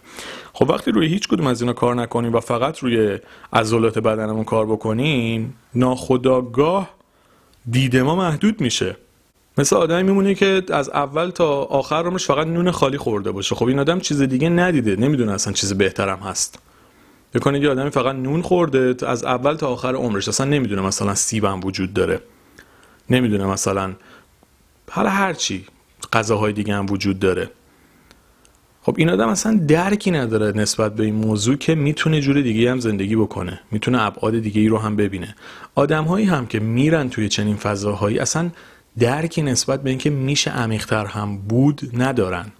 خب 0.53 0.71
وقتی 0.71 0.93
روی 0.93 1.07
هیچ 1.07 1.29
کدوم 1.29 1.47
از 1.47 1.61
اینا 1.61 1.73
کار 1.73 1.95
نکنیم 1.95 2.35
و 2.35 2.41
فقط 2.41 2.79
روی 2.79 3.19
عضلات 3.53 3.99
بدنمون 3.99 4.45
کار 4.45 4.67
بکنیم 4.67 5.55
ناخداگاه 5.75 6.91
دید 7.71 7.97
ما 7.97 8.17
محدود 8.17 8.61
میشه. 8.61 8.97
مثل 9.59 9.77
آدمی 9.77 10.03
میمونه 10.03 10.35
که 10.35 10.63
از 10.71 10.89
اول 10.89 11.31
تا 11.31 11.63
آخر 11.63 12.07
عمرش 12.07 12.27
فقط 12.27 12.47
نون 12.47 12.71
خالی 12.71 12.99
خورده 12.99 13.31
باشه. 13.31 13.55
خب 13.55 13.67
این 13.67 13.79
آدم 13.79 14.01
چیز 14.01 14.23
دیگه 14.23 14.49
ندیده. 14.49 14.97
نمی‌دونه 14.97 15.33
اصلا 15.33 15.53
چیز 15.53 15.73
بهترم 15.73 16.19
هست. 16.19 16.59
بکنید 17.35 17.63
یه 17.63 17.71
آدمی 17.71 17.91
فقط 17.91 18.15
نون 18.15 18.43
خورده 18.43 19.07
از 19.07 19.25
اول 19.25 19.55
تا 19.55 19.69
آخر 19.69 19.95
عمرش. 19.95 20.29
اصلا 20.29 20.47
نمی‌دونه 20.47 20.83
مثلا 20.83 21.15
سیبم 21.15 21.61
وجود 21.65 21.95
داره. 21.95 22.21
نمی‌دونه 23.11 23.47
مثلا 23.47 23.93
حالا 24.95 25.11
هرچی 25.11 25.65
غذاهای 26.13 26.53
دیگه 26.53 26.75
هم 26.75 26.87
وجود 26.91 27.19
داره. 27.19 27.51
خب 28.83 28.95
این 28.99 29.11
آدم 29.11 29.29
اصلا 29.29 29.61
درکی 29.69 30.11
نداره 30.11 30.59
نسبت 30.59 30.95
به 30.95 31.05
این 31.05 31.15
موضوع 31.15 31.57
که 31.57 31.75
می‌تونه 31.75 32.21
جور 32.21 32.41
دیگه 32.41 32.71
هم 32.71 32.81
زندگی 32.81 33.17
بکنه. 33.17 33.61
می‌تونه 33.71 34.03
ابعاد 34.03 34.39
دیگه 34.39 34.61
ای 34.61 34.69
رو 34.69 34.79
هم 34.79 34.97
ببینه. 34.97 35.35
آدم 35.75 36.05
هایی 36.05 36.27
هم 36.27 36.47
که 36.47 36.61
میرن 36.61 37.09
توی 37.09 37.29
چنین 37.29 37.57
فضاهایی 37.57 38.19
اصلا 38.19 38.51
درکی 38.99 39.43
نسبت 39.43 39.83
به 39.83 39.91
اینکه 39.91 40.11
میشه 40.11 40.51
عمیقتر 40.51 41.07
هم 41.07 41.39
بود 41.39 41.91
ندارن. 41.95 42.53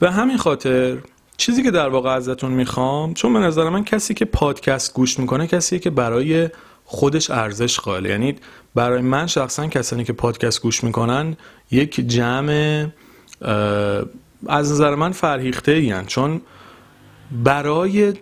و 0.00 0.10
همین 0.10 0.36
خاطر 0.36 0.98
چیزی 1.36 1.62
که 1.62 1.70
در 1.70 1.88
واقع 1.88 2.10
ازتون 2.10 2.52
می‌خوام 2.52 3.14
چون 3.14 3.32
به 3.32 3.38
نظر 3.38 3.68
من 3.68 3.84
کسی 3.84 4.14
که 4.14 4.24
پادکست 4.24 4.94
گوش 4.94 5.18
می‌کنه 5.18 5.46
کسی 5.46 5.78
که 5.78 5.90
برای 5.90 6.48
خودش 6.90 7.30
ارزش 7.30 7.80
قائله. 7.80 8.08
یعنی 8.08 8.36
برای 8.74 9.02
من 9.02 9.26
شخصا 9.26 9.66
کسانی 9.66 10.04
که 10.04 10.12
پادکست 10.12 10.62
گوش 10.62 10.84
می‌کنن 10.84 11.36
یک 11.70 12.00
جمع 12.00 12.86
از 14.48 14.72
نظر 14.72 14.94
من 14.94 15.12
فرهیخته 15.12 15.72
این 15.72 16.04
چون 16.06 16.40
برای 17.44 18.14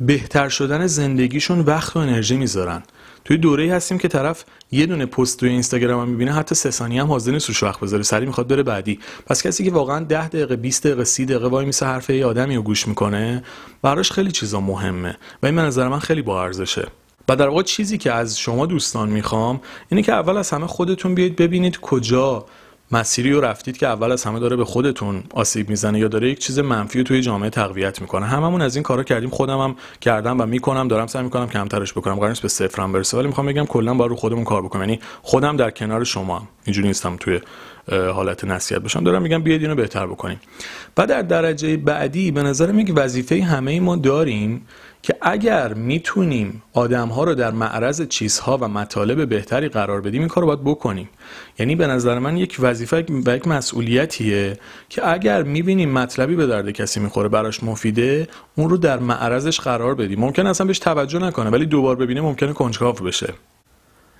بهتر 0.00 0.48
شدن 0.48 0.86
زندگیشون 0.86 1.60
وقت 1.60 1.96
و 1.96 1.98
انرژی 1.98 2.36
می‌ذارن. 2.36 2.82
توی 3.24 3.36
دوره 3.36 3.74
هستیم 3.74 3.98
که 3.98 4.08
طرف 4.08 4.44
یه 4.72 4.86
دونه 4.86 5.06
پست 5.06 5.40
توی 5.40 5.48
اینستاگرام 5.48 6.00
هم 6.00 6.08
می‌بینه 6.08 6.32
حتی 6.32 6.54
سه 6.54 6.70
ثانیه 6.70 7.02
هم 7.02 7.08
حاضر 7.08 7.32
نیست 7.32 7.48
روش 7.48 7.62
وقت 7.62 7.80
بذاره 7.80 8.02
سری 8.02 8.26
می‌خواد 8.26 8.48
بره 8.48 8.62
بعدی. 8.62 9.00
پس 9.26 9.42
کسی 9.42 9.64
که 9.64 9.70
واقعا 9.70 10.04
10 10.04 10.28
دقیقه 10.28 10.56
20 10.56 10.86
دقیقه 10.86 11.04
30 11.04 11.26
دقیقه 11.26 11.48
وای 11.48 11.66
میسه 11.66 11.86
حرف 11.86 12.10
یه 12.10 12.26
آدمی 12.26 12.56
رو 12.56 12.62
گوش 12.62 12.88
می‌کنه 12.88 13.44
براش 13.82 14.12
خیلی 14.12 14.32
چیزا 14.32 14.60
مهمه. 14.60 15.16
و 15.42 15.46
این 15.46 15.56
به 15.56 15.62
نظر 15.62 15.88
من 15.88 15.98
خیلی 15.98 16.22
با 16.22 16.42
ارزشه. 16.42 16.88
و 17.28 17.36
در 17.36 17.48
واقع 17.48 17.62
چیزی 17.62 17.98
که 17.98 18.12
از 18.12 18.38
شما 18.38 18.66
دوستان 18.66 19.08
می‌خوام 19.08 19.60
اینه 19.88 20.02
که 20.02 20.12
اول 20.12 20.36
از 20.36 20.50
همه 20.50 20.66
خودتون 20.66 21.14
بیاید 21.14 21.36
ببینید 21.36 21.80
کجا 21.80 22.46
مسیری 22.92 23.32
رو 23.32 23.40
رفتید 23.40 23.76
که 23.76 23.86
اول 23.86 24.12
از 24.12 24.24
همه 24.24 24.38
داره 24.38 24.56
به 24.56 24.64
خودتون 24.64 25.22
آسیب 25.34 25.68
می‌زنه 25.68 25.98
یا 25.98 26.08
داره 26.08 26.30
یک 26.30 26.38
چیز 26.38 26.58
منفی 26.58 27.02
توی 27.02 27.20
جامعه 27.20 27.50
تقویت 27.50 28.00
می‌کنه. 28.00 28.26
هممون 28.26 28.62
از 28.62 28.76
این 28.76 28.82
کارا 28.82 29.02
کردیم 29.02 29.30
خودم 29.30 29.58
هم 29.58 29.76
کردم 30.00 30.40
و 30.40 30.46
می‌کنم 30.46 30.88
دارم 30.88 31.06
سعی 31.06 31.22
می‌کنم 31.22 31.48
کمترش 31.48 31.92
بکنم. 31.92 32.14
قرار 32.14 32.28
نیست 32.28 32.42
به 32.42 32.48
صفرم 32.48 32.92
برسه 32.92 33.16
ولی 33.16 33.26
می‌خوام 33.26 33.46
بگم 33.46 33.66
کلا 33.66 33.94
با 33.94 34.06
رو 34.06 34.16
خودمون 34.16 34.44
کار 34.44 34.62
بکنم 34.62 34.80
یعنی 34.82 35.00
خودم 35.22 35.56
در 35.56 35.70
کنار 35.70 36.04
شما 36.04 36.38
هم. 36.38 36.48
اینجوری 36.64 36.88
نیستم 36.88 37.16
توی 37.16 37.40
حالت 37.88 38.44
نصیحت 38.44 38.82
باشم. 38.82 39.04
دارم 39.04 39.22
میگم 39.22 39.42
بیاید 39.42 39.62
اینو 39.62 39.74
بهتر 39.74 40.06
بکنیم. 40.06 40.40
و 40.96 41.06
در 41.06 41.22
درجه 41.22 41.76
بعدی 41.76 42.30
به 42.30 42.42
نظرم 42.42 42.78
یک 42.78 42.92
وظیفه 42.96 43.42
همه 43.42 43.80
ما 43.80 43.96
داریم. 43.96 44.66
که 45.06 45.16
اگر 45.22 45.74
می‌تونیم 45.74 46.62
آدم 46.72 47.08
ها 47.08 47.24
رو 47.24 47.34
در 47.34 47.50
معرض 47.50 48.02
چیزها 48.08 48.58
و 48.60 48.68
مطالب 48.68 49.28
بهتری 49.28 49.68
قرار 49.68 50.00
بدیم 50.00 50.20
این 50.20 50.28
کار 50.28 50.42
رو 50.42 50.46
باید 50.46 50.64
بکنیم. 50.64 51.08
یعنی 51.58 51.76
به 51.76 51.86
نظر 51.86 52.18
من 52.18 52.36
یک 52.36 52.56
وظیفه 52.60 53.04
و 53.26 53.36
یک 53.36 53.48
مسئولیتیه 53.48 54.58
که 54.88 55.08
اگر 55.12 55.42
می‌بینیم 55.42 55.90
مطلبی 55.90 56.36
به 56.36 56.46
درد 56.46 56.70
کسی 56.70 57.00
می‌خوره 57.00 57.28
براش 57.28 57.62
مفیده 57.62 58.28
اون 58.56 58.70
رو 58.70 58.76
در 58.76 58.98
معرضش 58.98 59.60
قرار 59.60 59.94
بدیم. 59.94 60.20
ممکن 60.20 60.46
اصلا 60.46 60.66
بهش 60.66 60.78
توجه 60.78 61.18
نکنه 61.18 61.50
ولی 61.50 61.66
دوبار 61.66 61.96
ببینه 61.96 62.20
ممکنه 62.20 62.52
کنجکاو 62.52 62.94
بشه. 62.94 63.34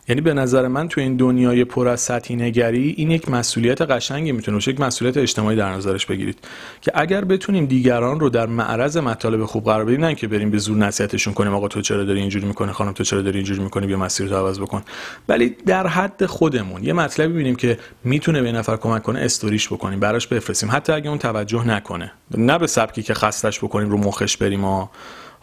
یعنی 0.08 0.20
به 0.20 0.34
نظر 0.34 0.68
من 0.68 0.88
تو 0.88 1.00
این 1.00 1.16
دنیای 1.16 1.64
پر 1.64 1.88
از 1.88 2.00
سطحی 2.00 2.36
نگری 2.36 2.94
این 2.96 3.10
یک 3.10 3.28
مسئولیت 3.28 3.82
قشنگی 3.82 4.32
می‌تونه 4.32 4.56
باشه 4.56 4.70
یک 4.70 4.80
مسئولیت 4.80 5.16
اجتماعی 5.16 5.56
در 5.56 5.72
نظرش 5.72 6.06
بگیرید. 6.06 6.38
که 6.80 6.92
اگر 6.94 7.24
بتونیم 7.24 7.66
دیگران 7.66 8.20
رو 8.20 8.28
در 8.28 8.46
معرض 8.46 8.96
مطالب 8.96 9.44
خوب 9.44 9.64
قرار 9.64 9.84
بدیم 9.84 10.04
نه 10.04 10.14
که 10.14 10.28
بریم 10.28 10.50
به 10.50 10.58
زور 10.58 10.76
نصیحتشون 10.76 11.34
کنیم 11.34 11.54
آقا 11.54 11.68
تو 11.68 11.80
چرا 11.80 12.04
داری 12.04 12.20
اینجوری 12.20 12.46
می‌کنی 12.46 12.72
خانم 12.72 12.92
تو 12.92 13.04
چرا 13.04 13.22
داری 13.22 13.38
اینجوری 13.38 13.60
می‌کنی 13.60 13.86
بیا 13.86 13.96
مسیر 13.96 14.28
رو 14.28 14.36
عوض 14.36 14.60
بکن. 14.60 14.82
ولی 15.28 15.56
در 15.66 15.86
حد 15.86 16.26
خودمون 16.26 16.84
یه 16.84 16.92
مطلبی 16.92 17.32
ببینیم 17.32 17.56
که 17.56 17.78
می‌تونه 18.04 18.42
به 18.42 18.52
نفر 18.52 18.76
کمک 18.76 19.02
کنه 19.02 19.20
استوریش 19.20 19.68
بکنیم 19.68 20.00
براش 20.00 20.26
بفرستیم. 20.26 20.68
حتی 20.72 20.92
اگه 20.92 21.08
اون 21.08 21.18
توجه 21.18 21.66
نکنه. 21.66 22.12
نه 22.38 22.58
به 22.58 22.66
سبکی 22.66 23.02
که 23.02 23.14
خستش 23.14 23.58
بکنیم 23.58 23.90
رو 23.90 23.98
مخش 23.98 24.36
بریم 24.36 24.64
و 24.64 24.86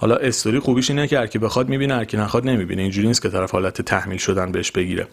حالا 0.03 0.15
استوری 0.15 0.59
خوبیش 0.59 0.89
اینه 0.89 1.07
که 1.07 1.19
هر 1.19 1.27
کی 1.27 1.39
بخواد 1.39 1.69
می‌بینه 1.69 1.95
هر 1.95 2.05
کی 2.05 2.17
نخواد 2.17 2.45
نمی‌بینه. 2.45 2.81
اینجوری 2.81 3.07
نیست 3.07 3.21
که 3.21 3.29
طرف 3.29 3.51
حالت 3.51 3.81
تحمیل 3.81 4.17
شدن 4.17 4.51
بهش 4.51 4.71
بگیره. 4.71 5.07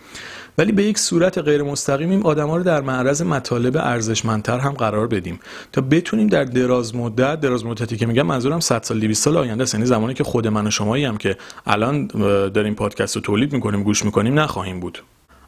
ولی 0.58 0.72
به 0.72 0.82
یک 0.82 0.98
صورت 0.98 1.38
غیر 1.38 1.62
مستقیم 1.62 2.10
این 2.10 2.22
آدما 2.22 2.56
رو 2.56 2.62
در 2.62 2.80
معرض 2.80 3.22
مطالب 3.22 3.76
ارزشمندتر 3.76 4.58
هم 4.58 4.72
قرار 4.72 5.06
بدیم. 5.06 5.40
تا 5.72 5.80
بتونیم 5.80 6.26
در 6.26 6.44
دراز 6.44 6.96
مدت 6.96 7.40
دراز 7.40 7.64
مدتی 7.64 7.96
که 7.96 8.06
میگم 8.06 8.22
منظورم 8.22 8.60
100 8.60 8.82
سال 8.82 9.00
200 9.00 9.24
سال 9.24 9.36
آینده 9.36 9.62
است. 9.62 9.74
یعنی 9.74 9.86
زمانی 9.86 10.14
که 10.14 10.24
خود 10.24 10.46
من 10.48 10.66
و 10.66 10.70
شمایی 10.70 11.04
هم 11.04 11.16
که 11.16 11.36
الان 11.66 12.06
داریم 12.48 12.74
پادکست 12.74 13.16
رو 13.16 13.22
تولید 13.22 13.52
می‌کنیم 13.52 13.82
گوش 13.82 14.04
می‌کنیم 14.04 14.38
نخواهیم 14.38 14.80
بود. 14.80 15.02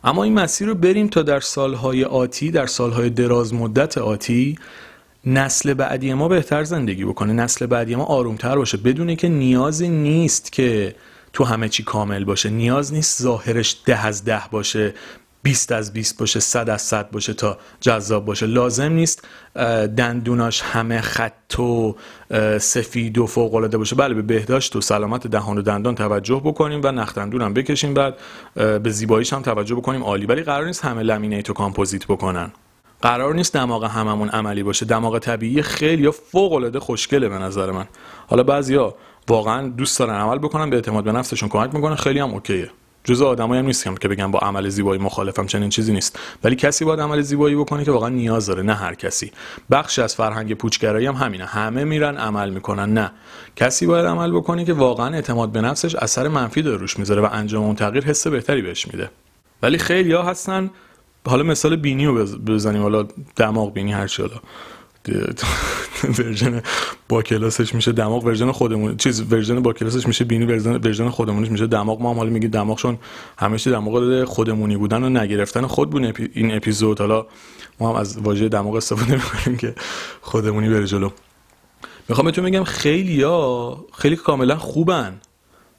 اما 0.04 0.24
این 0.24 0.34
مسیر 0.34 0.68
رو 0.68 0.74
بریم 0.74 1.08
تا 1.08 1.22
در 1.22 1.40
سالهای 1.40 2.04
آتی 2.04 2.50
در 2.50 2.66
سالهای 2.66 3.10
دراز 3.10 3.54
مدت 3.54 3.98
آتی 3.98 4.58
نسل 5.26 5.74
بعدی 5.74 6.14
ما 6.14 6.28
بهتر 6.28 6.64
زندگی 6.64 7.04
بکنه 7.04 7.32
نسل 7.32 7.66
بعدی 7.66 7.94
ما 7.94 8.04
آرومتر 8.04 8.56
باشه. 8.56 8.76
بدونه 8.76 9.16
که 9.16 9.28
نیازی 9.28 9.88
نیست 9.88 10.52
که 10.52 10.94
تو 11.32 11.44
همه 11.44 11.68
چی 11.68 11.82
کامل 11.82 12.24
باشه. 12.24 12.50
نیاز 12.50 12.92
نیست 12.92 13.22
ظاهرش 13.22 13.82
ده 13.86 14.06
از 14.06 14.24
ده 14.24 14.42
باشه 14.50 14.94
20 15.42 15.72
از 15.72 15.92
20 15.92 16.18
باشه 16.18 16.40
100 16.40 16.70
از 16.70 16.82
100 16.82 17.10
باشه 17.10 17.34
تا 17.34 17.58
جذاب 17.80 18.24
باشه. 18.24 18.46
لازم 18.46 18.92
نیست 18.92 19.28
دندوناش 19.96 20.62
همه 20.62 21.00
خط 21.00 21.58
و 21.58 21.96
سفید 22.58 23.18
و 23.18 23.26
فوق 23.26 23.54
العاده 23.54 23.78
باشه. 23.78 23.96
بله 23.96 24.14
به 24.14 24.22
بهداشت 24.22 24.76
و 24.76 24.80
سلامت 24.80 25.26
دهان 25.26 25.58
و 25.58 25.62
دندان 25.62 25.94
توجه 25.94 26.42
بکنیم 26.44 26.80
و 26.84 26.92
نخ 26.92 27.14
دندون 27.14 27.54
بکشیم. 27.54 27.94
بعد 27.94 28.14
به 28.54 28.90
زیباییش 28.90 29.32
هم 29.32 29.42
توجه 29.42 29.74
بکنیم. 29.74 30.02
عالی 30.02 30.26
ولی 30.26 30.42
قرار 30.42 30.66
نیست 30.66 30.84
همه 30.84 31.02
لامینیت 31.02 31.50
و 31.50 31.52
کامپوزیت 31.52 32.06
بکنن. 32.06 32.52
قرار 33.02 33.34
نیست 33.34 33.54
دماغ 33.54 33.84
هممون 33.84 34.28
عملی 34.28 34.62
باشه. 34.62 34.86
دماغ 34.86 35.18
طبیعی 35.18 35.62
خیلی 35.62 36.10
فوق 36.10 36.52
العاده 36.52 36.80
خوشگله 36.80 37.28
به 37.28 37.38
نظر 37.38 37.70
من. 37.70 37.86
حالا 38.26 38.42
بعضیا 38.42 38.94
واقعا 39.28 39.68
دوست 39.68 39.98
دارن 39.98 40.14
عمل 40.14 40.38
بکنن 40.38 40.70
به 40.70 40.76
اعتماد 40.76 41.04
به 41.04 41.12
نفسشون 41.12 41.48
کمک 41.48 41.74
می‌کنه 41.74 41.94
خیلی 41.94 42.18
هم 42.18 42.30
اوکیه. 42.30 42.70
جزء 43.04 43.26
آدمایی 43.26 43.60
هم 43.60 43.66
نیستم 43.66 43.94
که 43.94 44.08
بگم 44.08 44.30
با 44.30 44.38
عمل 44.38 44.68
زیبایی 44.68 45.00
مخالفم 45.00 45.46
چنین 45.46 45.68
چیزی 45.68 45.92
نیست. 45.92 46.18
ولی 46.44 46.56
کسی 46.56 46.84
باید 46.84 47.00
عمل 47.00 47.20
زیبایی 47.20 47.56
بکنه 47.56 47.84
که 47.84 47.90
واقعا 47.90 48.08
نیاز 48.08 48.46
داره 48.46 48.62
نه 48.62 48.74
هر 48.74 48.94
کسی. 48.94 49.32
بخشی 49.70 50.02
از 50.02 50.14
فرهنگ 50.14 50.54
پوچگرایی 50.54 51.06
هم 51.06 51.14
همینه. 51.14 51.44
همه 51.44 51.84
میرن 51.84 52.16
عمل 52.16 52.50
می‌کنن 52.50 52.92
نه. 52.92 53.12
کسی 53.56 53.86
باید 53.86 54.06
عمل 54.06 54.32
بکنه 54.32 54.64
که 54.64 54.72
واقعا 54.72 55.14
اعتماد 55.14 55.52
به 55.52 55.60
نفسش 55.60 55.94
اثر 55.94 56.28
منفی 56.28 56.62
داره 56.62 56.76
روش 56.76 56.98
می‌ذاره 56.98 57.22
و 57.22 57.28
انجام 57.32 57.64
اون 57.64 57.74
تغییر 57.74 58.04
حس 58.04 58.26
بهتری 58.26 58.62
بهش 58.62 58.86
میده. 58.86 59.10
ولی 59.62 59.78
خیلی 59.78 60.12
ها 60.12 60.22
هستن 60.22 60.70
حالا 61.26 61.42
مثال 61.42 61.76
بینی 61.76 62.06
رو 62.06 62.26
بزنیم 62.26 62.82
حالا 62.82 63.06
دماغ 63.36 63.72
بینی 63.72 63.92
هر 63.92 64.16
حالا. 64.18 64.40
ورژن 66.18 66.62
با 67.08 67.22
کلاسش 67.22 67.74
میشه 67.74 67.92
دماغ 67.92 68.24
ورژن 68.24 68.52
خودمون 68.52 68.96
چیز 68.96 69.32
ورژن 69.32 69.60
با 69.60 69.72
کلاسش 69.72 70.06
میشه 70.06 70.24
بینی 70.24 70.44
ورژن 70.44 70.72
ورژن 70.72 71.08
خودمونش 71.08 71.50
میشه 71.50 71.66
دماغ. 71.66 72.00
ما 72.00 72.10
هم 72.10 72.16
حالا 72.16 72.30
میگی 72.30 72.48
دماغشون 72.48 72.98
همیشه 73.38 73.70
دماغ 73.70 74.24
خودمونی 74.24 74.76
بودن 74.76 75.04
و 75.04 75.08
نگرفتن 75.08 75.66
خود 75.66 75.90
بود 75.90 76.30
این 76.34 76.54
اپیزود. 76.54 76.98
حالا 76.98 77.26
ما 77.80 77.90
هم 77.90 77.96
از 77.96 78.18
واژه 78.18 78.48
دماغ 78.48 78.74
استفاده 78.74 79.14
می‌کنیم 79.22 79.56
که 79.56 79.74
خودمونی 80.20 80.68
بره 80.68 80.86
جلو. 80.86 81.10
می‌خوام 82.08 82.24
بهتون 82.24 82.44
بگم 82.44 82.64
خیلی 82.64 83.22
ها 83.22 83.84
خیلی 83.98 84.16
کاملا 84.16 84.56
خوبن. 84.56 85.20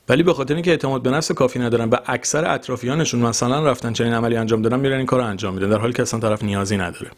ولی 0.09 0.23
به 0.23 0.33
خاطر 0.33 0.53
اینکه 0.53 0.71
اعتماد 0.71 1.01
به 1.01 1.09
نفس 1.09 1.31
کافی 1.31 1.59
ندارن 1.59 1.89
و 1.89 1.95
اکثر 2.05 2.53
اطرافیانشون 2.53 3.19
مثلا 3.19 3.65
رفتن 3.65 3.93
چنین 3.93 4.13
عملی 4.13 4.35
انجام 4.35 4.61
دادن 4.61 4.79
میرن 4.79 4.97
این 4.97 5.05
کارو 5.05 5.23
انجام 5.23 5.53
میدن. 5.53 5.69
در 5.69 5.77
حالی 5.77 5.93
که 5.93 6.01
اصلا 6.01 6.19
طرف 6.19 6.43
نیازی 6.43 6.77
نداره. 6.77 7.11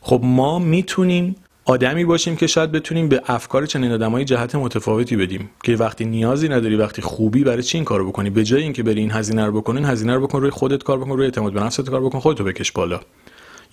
خب 0.00 0.20
ما 0.24 0.58
می‌تونیم 0.58 1.36
آدمی 1.64 2.04
باشیم 2.04 2.36
که 2.36 2.46
شاید 2.46 2.72
بتونیم 2.72 3.08
به 3.08 3.22
افکار 3.26 3.66
چنین 3.66 3.92
آدمایی 3.92 4.24
جهت 4.24 4.54
متفاوتی 4.54 5.16
بدیم 5.16 5.50
که 5.62 5.76
وقتی 5.76 6.04
نیازی 6.04 6.48
نداری 6.48 6.76
وقتی 6.76 7.02
خوبی 7.02 7.44
برای 7.44 7.62
چی 7.62 7.78
این 7.78 7.84
کارو 7.84 8.08
بکنی؟ 8.08 8.30
به 8.30 8.44
جای 8.44 8.62
اینکه 8.62 8.82
بری 8.82 9.00
این 9.00 9.10
هزینه 9.10 9.46
رو 9.46 9.60
بکنی 9.60 9.84
هزینه 9.84 10.14
رو 10.14 10.26
بکن 10.26 10.40
روی 10.40 10.50
خودت 10.50 10.82
کار 10.82 10.98
بکن 10.98 11.10
روی 11.10 11.24
اعتماد 11.24 11.52
به 11.52 11.60
نفست 11.60 11.90
کار 11.90 12.00
بکن 12.00 12.20
خودتو 12.20 12.44
بکش 12.44 12.72
بالا. 12.72 13.00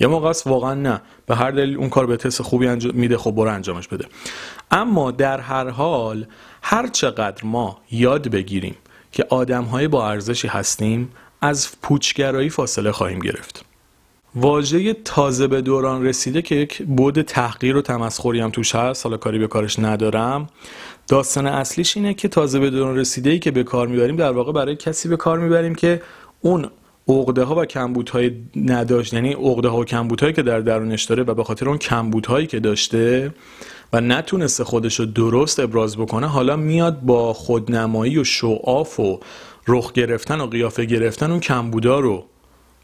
یه 0.01 0.07
موقع 0.07 0.29
است 0.29 0.47
واقعا 0.47 0.73
نه. 0.73 1.01
به 1.25 1.35
هر 1.35 1.51
دلیل 1.51 1.77
اون 1.77 1.89
کار 1.89 2.05
به 2.05 2.17
تست 2.17 2.41
خوبی 2.41 2.67
انجام 2.67 2.95
میده 2.95 3.17
خب 3.17 3.31
برو 3.31 3.53
انجامش 3.53 3.87
بده. 3.87 4.05
اما 4.71 5.11
در 5.11 5.39
هر 5.39 5.69
حال 5.69 6.25
هر 6.61 6.87
چقدر 6.87 7.45
ما 7.45 7.77
یاد 7.91 8.27
بگیریم 8.27 8.75
که 9.11 9.25
آدم 9.29 9.63
های 9.63 9.87
با 9.87 10.09
ارزشی 10.09 10.47
هستیم 10.47 11.11
از 11.41 11.69
پوچگرایی 11.81 12.49
فاصله 12.49 12.91
خواهیم 12.91 13.19
گرفت. 13.19 13.65
واژه 14.35 14.93
تازه 14.93 15.47
به 15.47 15.61
دوران 15.61 16.05
رسیده 16.05 16.41
که 16.41 16.55
یک 16.55 16.83
بود 16.83 17.21
تحقیر 17.21 17.77
و 17.77 17.81
تمسخری 17.81 18.39
هم 18.39 18.49
توش 18.49 18.75
هست 18.75 19.05
حالا 19.05 19.17
کاری 19.17 19.39
به 19.39 19.47
کارش 19.47 19.79
ندارم. 19.79 20.49
داستان 21.07 21.47
اصلیش 21.47 21.97
اینه 21.97 22.13
که 22.13 22.27
تازه 22.27 22.59
به 22.59 22.69
دوران 22.69 22.97
رسیده 22.97 23.29
ای 23.29 23.39
که 23.39 23.51
به 23.51 23.63
کار 23.63 23.87
می‌بریم 23.87 24.15
در 24.15 24.31
واقع 24.31 24.51
برای 24.51 24.75
کسی 24.75 25.09
به 25.09 25.17
کار 25.17 25.39
می‌بریم 25.39 25.75
که 25.75 26.01
اون 26.41 26.69
عقده 27.07 27.43
ها 27.43 27.55
و 27.55 27.65
کمبودهای 27.65 28.31
نداشت 28.55 29.13
یعنی 29.13 29.33
عقده 29.33 29.69
ها 29.69 29.77
و 29.77 29.85
کمبودهایی 29.85 30.33
که 30.33 30.41
در 30.41 30.59
درونش 30.59 31.03
داره 31.03 31.23
و 31.23 31.33
به 31.33 31.43
خاطر 31.43 31.69
اون 31.69 31.77
کمبودهایی 31.77 32.47
که 32.47 32.59
داشته 32.59 33.33
و 33.93 34.01
نتونسته 34.01 34.63
خودش 34.63 34.99
رو 34.99 35.05
درست 35.05 35.59
ابراز 35.59 35.97
بکنه 35.97 36.27
حالا 36.27 36.55
میاد 36.55 37.01
با 37.01 37.33
خودنمایی 37.33 38.17
و 38.17 38.23
شعاف 38.23 38.99
و 38.99 39.19
رخ 39.67 39.93
گرفتن 39.93 40.41
و 40.41 40.47
قیافه 40.47 40.85
گرفتن 40.85 41.31
اون 41.31 41.39
کمبودا 41.39 41.99
رو 41.99 42.25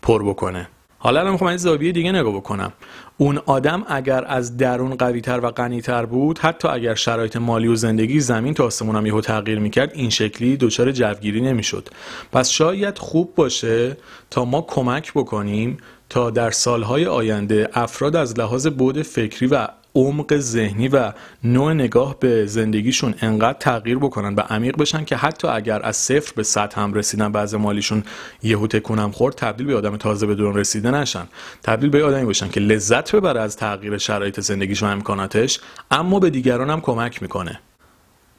پر 0.01 0.23
بکنه. 0.23 0.69
حالا 0.99 1.19
الان 1.19 1.31
می‌خوام 1.31 1.49
از 1.49 1.61
زاویه 1.61 1.91
دیگه 1.91 2.11
نگاه 2.11 2.33
بکنم. 2.33 2.73
اون 3.17 3.37
آدم 3.45 3.83
اگر 3.87 4.25
از 4.27 4.57
درون 4.57 4.95
قویتر 4.95 5.39
و 5.43 5.51
غنیتر 5.51 6.05
بود 6.05 6.39
حتی 6.39 6.67
اگر 6.67 6.95
شرایط 6.95 7.35
مالی 7.35 7.67
و 7.67 7.75
زندگی 7.75 8.19
زمین 8.19 8.53
تا 8.53 8.65
آسمون 8.65 8.95
هم 8.95 9.05
یهو 9.05 9.21
تغییر 9.21 9.59
می‌کرد 9.59 9.91
این 9.93 10.09
شکلی 10.09 10.57
دچار 10.57 10.91
جوگیری 10.91 11.41
نمی‌شد. 11.41 11.89
پس 12.31 12.49
شاید 12.49 12.97
خوب 12.97 13.35
باشه 13.35 13.97
تا 14.29 14.45
ما 14.45 14.61
کمک 14.61 15.11
بکنیم 15.13 15.77
تا 16.09 16.29
در 16.29 16.51
سالهای 16.51 17.05
آینده 17.05 17.69
افراد 17.73 18.15
از 18.15 18.39
لحاظ 18.39 18.67
بود 18.67 19.01
فکری 19.01 19.47
و 19.47 19.67
عمق 19.97 20.37
ذهنی 20.37 20.87
و 20.87 21.13
نوع 21.43 21.73
نگاه 21.73 22.19
به 22.19 22.45
زندگیشون 22.45 23.15
انقدر 23.21 23.57
تغییر 23.59 23.97
بکنن 23.97 24.35
و 24.35 24.39
عمیق 24.39 24.77
بشن 24.77 25.05
که 25.05 25.15
حتی 25.15 25.47
اگر 25.47 25.85
از 25.85 25.97
صفر 25.97 26.33
به 26.35 26.43
صد 26.43 26.73
هم 26.73 26.93
رسیدن 26.93 27.31
بعض 27.31 27.55
مالیشون 27.55 28.03
یهو 28.43 28.67
تکونم 28.67 29.11
خورد 29.11 29.35
تبدیل 29.35 29.67
به 29.67 29.75
آدم 29.75 29.97
تازه 29.97 30.25
به 30.25 30.35
دوران 30.35 30.55
رسیده 30.55 30.91
نشن. 30.91 31.27
تبدیل 31.63 31.89
به 31.89 32.03
آدمی 32.03 32.25
باشن 32.25 32.49
که 32.49 32.59
لذت 32.59 33.15
ببره 33.15 33.41
از 33.41 33.57
تغییر 33.57 33.97
شرایط 33.97 34.39
زندگیش 34.39 34.83
و 34.83 34.85
امکاناتش 34.85 35.59
اما 35.91 36.19
به 36.19 36.29
دیگران 36.29 36.69
هم 36.69 36.81
کمک 36.81 37.21
می‌کنه. 37.21 37.59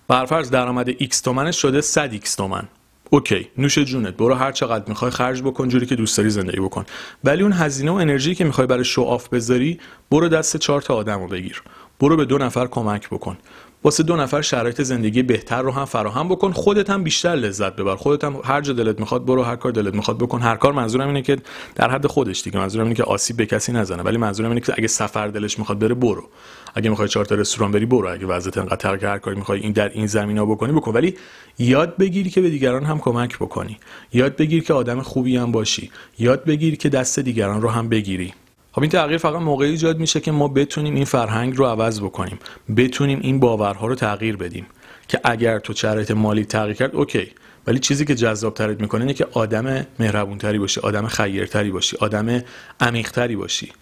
برفرض 0.08 0.50
درآمد 0.50 0.90
X 0.90 1.20
تومنش 1.20 1.62
شده 1.62 1.80
100 1.80 2.16
X 2.16 2.34
تومن. 2.36 2.68
okay 3.10 3.48
نوش 3.58 3.78
جونت 3.78 4.16
برو 4.16 4.34
هر 4.34 4.52
چقدر 4.52 4.88
می‌خوای 4.88 5.10
خرج 5.10 5.42
بکن 5.42 5.68
جوری 5.68 5.86
که 5.86 5.96
دوست 5.96 6.16
داری 6.16 6.30
زندگی 6.30 6.60
بکن. 6.60 6.84
ولی 7.24 7.42
اون 7.42 7.52
هزینه 7.52 7.90
و 7.90 7.94
انرژی 7.94 8.34
که 8.34 8.44
می‌خوای 8.44 8.66
برای 8.66 8.84
show 8.84 9.02
off 9.02 9.28
بذاری 9.28 9.80
برو 10.10 10.28
دست 10.28 10.56
چهار 10.56 10.82
تا 10.82 10.94
آدم 10.94 11.20
رو 11.20 11.28
بگیر. 11.28 11.62
برو 12.00 12.16
به 12.16 12.24
دو 12.24 12.38
نفر 12.38 12.66
کمک 12.66 13.08
بکن. 13.08 13.38
واسه 13.84 14.02
دو 14.02 14.16
نفر 14.16 14.42
شرایط 14.42 14.82
زندگی 14.82 15.22
بهتر 15.22 15.62
رو 15.62 15.70
هم 15.70 15.84
فراهم 15.84 16.28
بکن 16.28 16.52
خودت 16.52 16.90
هم 16.90 17.02
بیشتر 17.02 17.34
لذت 17.34 17.76
ببر. 17.76 17.96
خودت 17.96 18.24
هم 18.24 18.40
هر 18.44 18.60
جا 18.60 18.72
دلت 18.72 19.00
می‌خواد 19.00 19.24
برو 19.24 19.42
هر 19.42 19.56
کار 19.56 19.72
دلت 19.72 19.94
می‌خواد 19.94 20.18
بکن. 20.18 20.40
هر 20.40 20.56
کار 20.56 20.72
منظورم 20.72 21.06
اینه 21.06 21.22
که 21.22 21.36
در 21.74 21.90
حد 21.90 22.06
خودش 22.06 22.42
دیگه. 22.42 22.58
منظورم 22.58 22.84
اینه 22.84 22.94
که 22.94 23.04
آسیب 23.04 23.36
به 23.36 23.46
کسی 23.46 23.72
نزنه. 23.72 24.02
ولی 24.02 24.16
منظورم 24.16 24.48
اینه 24.48 24.60
که 24.60 24.74
اگه 24.76 24.88
سفر 24.88 25.28
دلش 25.28 25.58
می‌خواد 25.58 25.78
بره 25.78 25.94
برو. 25.94 26.28
اگه 26.74 26.90
می‌خوای 26.90 27.08
چهار 27.08 27.24
تا 27.24 27.34
رستوران 27.34 27.72
بری 27.72 27.86
برو. 27.86 28.12
اگه 28.12 28.26
وضعیت 28.26 28.58
انقدر 28.58 28.96
که 28.96 29.08
هر 29.08 29.18
کاری 29.18 29.36
می‌خوای 29.36 29.60
این 29.60 29.72
در 29.72 29.88
این 29.88 30.06
زمینا 30.06 30.46
بکنی 30.46 30.72
بکن. 30.72 30.92
ولی 30.92 31.14
یاد 31.58 31.96
بگیری 31.96 32.30
که 32.30 32.40
به 32.40 32.50
دیگران 32.50 32.84
هم 32.84 32.98
کمک 32.98 33.36
بکنی. 33.36 33.78
یاد 34.12 34.36
بگیر 34.36 34.64
که 34.64 34.74
آدم 34.74 35.02
خوبی 35.02 35.36
هم 35.36 35.52
باشی. 35.52 35.90
یاد 36.18 36.44
بگیر 36.44 36.76
که 36.76 36.88
دست 36.88 37.18
دیگران 37.18 37.62
رو 37.62 37.68
هم 37.68 37.88
بگیری. 37.88 38.34
خب 38.72 38.80
این 38.80 38.90
تغییر 38.90 39.18
فقط 39.18 39.42
موقعی 39.42 39.70
ایجاد 39.70 39.98
میشه 39.98 40.20
که 40.20 40.32
ما 40.32 40.48
بتونیم 40.48 40.94
این 40.94 41.04
فرهنگ 41.04 41.56
رو 41.56 41.64
عوض 41.64 42.00
بکنیم 42.00 42.38
بتونیم 42.76 43.18
این 43.22 43.40
باورها 43.40 43.86
رو 43.86 43.94
تغییر 43.94 44.36
بدیم 44.36 44.66
که 45.08 45.20
اگر 45.24 45.58
تو 45.58 45.74
شرایط 45.74 46.10
مالی 46.10 46.44
تغییر 46.44 46.76
کرد 46.76 46.94
okay. 46.94 47.32
ولی 47.66 47.78
چیزی 47.78 48.04
که 48.04 48.14
جذاب 48.14 48.54
ترت 48.54 48.80
می‌کنه 48.80 49.00
اینه 49.00 49.14
که 49.14 49.26
آدم 49.32 49.86
مهربونتری 49.98 50.58
باشی 50.58 50.80
آدم 50.80 51.06
خیرتری 51.06 51.70
باشی 51.70 51.96
آدم 52.00 52.42
عمیقتری 52.80 53.36
باشی. 53.36 53.72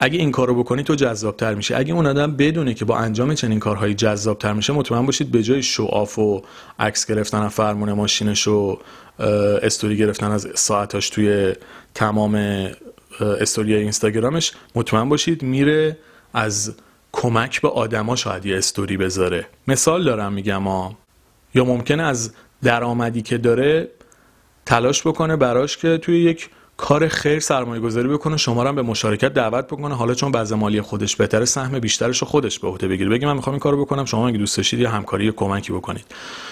اگه 0.00 0.18
این 0.18 0.30
کارو 0.32 0.54
بکنی 0.54 0.82
تو 0.82 0.94
جذابتر 0.94 1.54
میشه 1.54 1.76
اگه 1.76 1.94
اون 1.94 2.06
آدم 2.06 2.36
بدونه 2.36 2.74
که 2.74 2.84
با 2.84 2.98
انجام 2.98 3.34
چنین 3.34 3.58
کارهایی 3.58 3.94
جذابتر 3.94 4.52
میشه 4.52 4.72
مطمئن 4.72 5.06
باشید 5.06 5.30
به 5.30 5.42
جای 5.42 5.62
show 5.62 5.84
off 5.84 6.18
و 6.18 6.42
عکس 6.78 7.06
گرفتن 7.06 7.42
از 7.42 7.52
فرمون 7.52 7.92
ماشینش 7.92 8.48
و 8.48 8.78
استوری 9.62 9.96
گرفتن 9.96 10.30
از 10.30 10.48
ساعتاش 10.54 11.10
توی 11.10 11.52
تمام 11.94 12.66
استوری 13.20 13.74
اینستاگرامش 13.74 14.52
مطمئن 14.74 15.08
باشید 15.08 15.42
میره 15.42 15.98
از 16.34 16.74
کمک 17.12 17.60
به 17.60 17.68
آدما 17.68 18.16
شاید 18.16 18.46
یه 18.46 18.56
استوری 18.56 18.96
بذاره. 18.96 19.46
مثال 19.68 20.04
دارم 20.04 20.32
میگم 20.32 20.62
ها 20.62 20.98
یا 21.54 21.64
ممکن 21.64 22.00
از 22.00 22.32
درآمدی 22.62 23.22
که 23.22 23.38
داره 23.38 23.88
تلاش 24.66 25.06
بکنه 25.06 25.36
براش 25.36 25.76
که 25.76 25.98
توی 25.98 26.22
یک 26.22 26.50
کار 26.82 27.08
خیر 27.08 27.40
سرمایه 27.40 27.80
گذاری 27.80 28.08
بکنه 28.08 28.36
شما 28.36 28.62
رو 28.62 28.72
به 28.72 28.82
مشارکت 28.82 29.34
دعوت 29.34 29.66
بکنه. 29.66 29.94
حالا 29.94 30.14
چون 30.14 30.32
بعض 30.32 30.52
مالی 30.52 30.80
خودش 30.80 31.16
بهتره 31.16 31.44
سهم 31.44 31.78
بیشترش 31.78 32.18
رو 32.18 32.26
خودش 32.26 32.58
به 32.58 32.68
عهده 32.68 32.88
بگیره. 32.88 33.10
بگی 33.10 33.26
من 33.26 33.36
می‌خوام 33.36 33.54
این 33.54 33.60
کارو 33.60 33.84
بکنم 33.84 34.04
شما 34.04 34.28
اگه 34.28 34.38
دوست 34.38 34.56
داشتید 34.56 34.80
یا 34.80 34.90
همکاری 34.90 35.24
یا 35.24 35.32
کمکی 35.32 35.72
بکنید. 35.72 36.04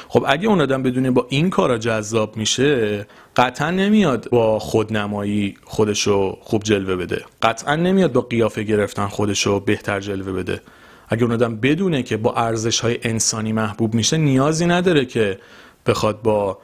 خب 0.09 0.25
اگه 0.29 0.49
اون 0.49 0.61
آدم 0.61 0.83
بدونه 0.83 1.11
با 1.11 1.27
این 1.29 1.51
کارا 1.51 1.79
جذاب 1.79 2.37
میشه 2.37 3.07
قطعا 3.37 3.71
نمیاد 3.71 4.29
با 4.31 4.59
خودنمایی 4.59 5.57
خودشو 5.65 6.39
خوب 6.41 6.63
جلوه 6.63 6.97
بده. 6.97 7.25
قطعا 7.43 7.77
نمیاد 7.77 8.13
با 8.13 8.21
قیافه 8.21 8.63
گرفتن 8.63 9.07
خودشو 9.07 9.61
بهتر 9.61 10.01
جلوه 10.01 10.33
بده. 10.33 10.61
اگه 11.09 11.23
اون 11.23 11.33
آدم 11.33 11.57
بدونه 11.57 12.03
که 12.03 12.17
با 12.17 12.35
ارزش 12.35 12.81
های 12.81 12.99
انسانی 13.03 13.53
محبوب 13.53 13.95
میشه 13.95 14.17
نیازی 14.17 14.67
نداره 14.67 15.05
که 15.05 15.39
بخواد 15.87 16.23
با 16.23 16.59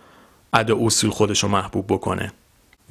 ادا 0.52 0.76
اصول 0.80 1.10
خودشو 1.10 1.48
محبوب 1.48 1.86
بکنه. 1.88 2.32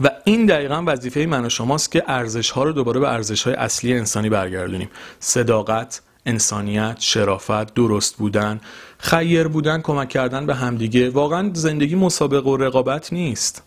و 0.04 0.12
این 0.24 0.46
دقیقا 0.46 0.84
وظیفه 0.88 1.26
من 1.26 1.46
و 1.46 1.50
شماست 1.50 1.92
که 1.92 2.04
ارزش 2.08 2.52
ها 2.52 2.64
رو 2.64 2.72
دوباره 2.72 3.00
به 3.00 3.10
ارزش 3.10 3.44
های 3.44 3.54
اصلی 3.54 3.94
انسانی 3.94 4.30
برگردونیم. 4.30 4.90
صداقت 5.20 6.02
انسانیت 6.26 6.98
شرافت 7.00 7.74
درست 7.74 8.18
بودن 8.18 8.62
خیر 8.98 9.48
بودن 9.48 9.82
کمک 9.82 10.10
کردن 10.10 10.46
به 10.46 10.56
همدیگه. 10.56 11.10
واقعا 11.10 11.52
زندگی 11.54 11.96
مسابقه 11.96 12.50
و 12.50 12.58
رقابت 12.58 13.14
نیست. 13.14 13.64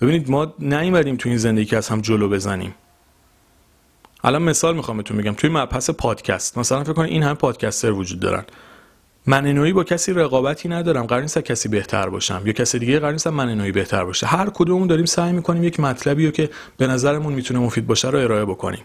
ببینید 0.00 0.30
ما 0.30 0.54
نیومدیم 0.58 1.16
تو 1.16 1.28
این 1.28 1.38
زندگی 1.38 1.64
که 1.64 1.76
از 1.76 1.88
هم 1.88 2.00
جلو 2.00 2.28
بزنیم. 2.28 2.74
الان 4.24 4.42
مثال 4.42 4.76
می‌خوام 4.76 4.96
بهتون 4.96 5.16
بگم. 5.16 5.34
توی 5.34 5.50
مبحث 5.50 5.90
پادکست 5.90 6.58
مثلا 6.58 6.84
فکر 6.84 6.92
کنید 6.92 7.10
این 7.10 7.22
هم 7.22 7.34
پادکستر 7.36 7.90
وجود 7.90 8.20
دارن. 8.20 8.44
من 9.30 9.46
نوعی 9.46 9.72
با 9.72 9.84
کسی 9.84 10.12
رقابتی 10.12 10.68
ندارم. 10.68 11.06
قرار 11.06 11.22
نیست 11.22 11.38
کسی 11.38 11.68
بهتر 11.68 12.08
باشم. 12.08 12.42
یا 12.44 12.52
کسی 12.52 12.78
دیگه 12.78 12.98
قرار 12.98 13.12
نیست 13.12 13.26
من 13.26 13.54
نوعی 13.54 13.72
بهتر 13.72 14.04
باشه. 14.04 14.26
هر 14.26 14.50
کدومون 14.50 14.88
داریم 14.88 15.04
سعی 15.04 15.32
می‌کنیم 15.32 15.64
یک 15.64 15.80
مطلبی 15.80 16.26
رو 16.26 16.32
که 16.32 16.50
به 16.76 16.86
نظرمون 16.86 17.32
می‌تونه 17.32 17.60
مفید 17.60 17.86
باشه 17.86 18.10
رو 18.10 18.18
ارائه 18.18 18.44
بکنیم. 18.44 18.84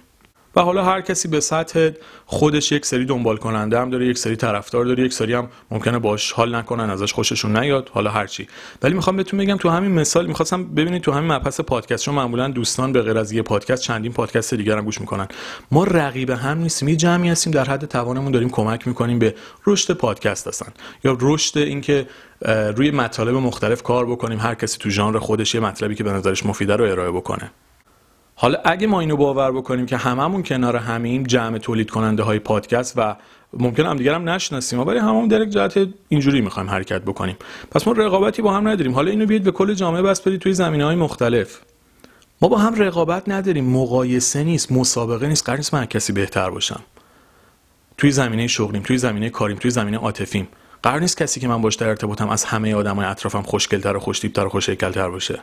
و 0.55 0.61
حالا 0.61 0.83
هر 0.83 1.01
کسی 1.01 1.27
به 1.27 1.39
سطح 1.39 1.89
خودش 2.25 2.71
یک 2.71 2.85
سری 2.85 3.05
دنبال 3.05 3.37
کننده 3.37 3.79
هم 3.79 3.89
داره 3.89 4.07
یک 4.07 4.17
سری 4.17 4.35
طرفدار 4.35 4.85
داره 4.85 5.03
یک 5.03 5.13
سری 5.13 5.33
هم 5.33 5.49
ممکنه 5.71 5.99
باش 5.99 6.31
حال 6.31 6.55
نکنن 6.55 6.89
ازش 6.89 7.13
خوششون 7.13 7.57
نیاد 7.57 7.89
حالا 7.93 8.09
هر 8.09 8.27
چی. 8.27 8.47
ولی 8.81 8.93
می‌خوام 8.93 9.15
بهتون 9.15 9.39
بگم 9.39 9.57
تو 9.57 9.69
همین 9.69 9.91
مثال 9.91 10.25
می‌خواستم 10.25 10.63
ببینید 10.63 11.01
تو 11.01 11.11
همین 11.11 11.31
مبحث 11.31 11.61
پادکست 11.61 12.05
چون 12.05 12.15
معمولا 12.15 12.47
دوستان 12.47 12.91
به 12.91 13.01
غیر 13.01 13.17
از 13.17 13.31
یه 13.31 13.41
پادکست 13.41 13.81
چندین 13.81 14.13
پادکست 14.13 14.53
دیگر 14.53 14.77
هم 14.77 14.85
گوش 14.85 15.01
می‌کنن. 15.01 15.27
ما 15.71 15.83
رقیب 15.83 16.29
هم 16.29 16.57
نیستیم 16.57 16.89
یه 16.89 16.95
جمعی 16.95 17.29
هستیم 17.29 17.53
در 17.53 17.65
حد 17.65 17.85
توانمون 17.85 18.31
داریم 18.31 18.49
کمک 18.49 18.87
می‌کنیم 18.87 19.19
به 19.19 19.35
رشد 19.67 19.93
پادکست 19.93 20.47
هستن. 20.47 20.71
یا 21.03 21.17
رشد 21.21 21.57
اینکه 21.57 22.07
روی 22.75 22.91
مطالب 22.91 23.35
مختلف 23.35 23.83
کار 23.83 24.05
بکنیم 24.05 24.39
هر 24.39 24.55
کسی 24.55 24.77
تو 24.77 24.89
ژانر 24.89 25.19
خودش 25.19 25.55
یه 25.55 25.61
مطلبی 25.61 25.95
که 25.95 26.03
به 26.03 26.11
نظرش 26.11 26.45
مفیده 26.45 26.75
رو 26.75 26.85
ارائه 26.85 27.11
بکنه. 27.11 27.51
حالا 28.35 28.59
اگه 28.65 28.87
ما 28.87 28.99
اینو 28.99 29.17
باور 29.17 29.51
بکنیم 29.51 29.85
که 29.85 29.97
هممون 29.97 30.43
کنار 30.43 30.75
همین 30.75 31.23
جمع 31.23 31.57
تولید 31.57 31.89
کننده 31.89 32.23
های 32.23 32.39
پادکست 32.39 32.93
و 32.97 33.15
ممکن 33.53 33.85
هم 33.85 33.97
دیگر 33.97 34.13
هم 34.13 34.29
نشناسیم 34.29 34.79
ولی 34.79 34.99
هممون 34.99 35.27
در 35.27 35.41
یک 35.41 35.49
جهت 35.49 35.87
اینجوری 36.09 36.41
می‌خوایم 36.41 36.69
حرکت 36.69 37.01
بکنیم. 37.01 37.35
پس 37.71 37.87
ما 37.87 37.93
رقابتی 37.93 38.41
با 38.41 38.53
هم 38.53 38.67
نداریم. 38.67 38.93
حالا 38.93 39.11
اینو 39.11 39.25
بیاید 39.25 39.43
به 39.43 39.51
کل 39.51 39.73
جامعه 39.73 40.01
بس 40.01 40.21
بدید 40.21 40.39
توی 40.39 40.53
زمینه 40.53 40.85
های 40.85 40.95
مختلف. 40.95 41.59
ما 42.41 42.47
با 42.47 42.57
هم 42.57 42.75
رقابت 42.75 43.29
نداریم. 43.29 43.65
مقایسه 43.65 44.43
نیست 44.43 44.71
مسابقه 44.71 45.27
نیست. 45.27 45.45
قرار 45.45 45.57
نیست 45.57 45.73
من 45.73 45.85
کسی 45.85 46.13
بهتر 46.13 46.49
باشم. 46.49 46.79
توی 47.97 48.11
زمینه 48.11 48.47
شغلیم 48.47 48.81
توی 48.81 48.97
زمینه 48.97 49.29
کاریم 49.29 49.57
توی 49.57 49.71
زمینه 49.71 49.97
عاطفیم. 49.97 50.47
قرار 50.83 50.99
نیست 50.99 51.17
کسی 51.17 51.39
که 51.39 51.47
من 51.47 51.61
باش 51.61 51.75
در 51.75 51.89
ارتباطم 51.89 52.29
از 52.29 52.43
همه 52.43 52.75
آدمای 52.75 53.05
اطرافم 53.05 53.41
خوشگلتر 53.41 53.95
و 53.95 53.99
خوشتیپتر 53.99 54.45
و 54.45 54.49
خوشهیکلتر 54.49 55.09
باشه. 55.09 55.39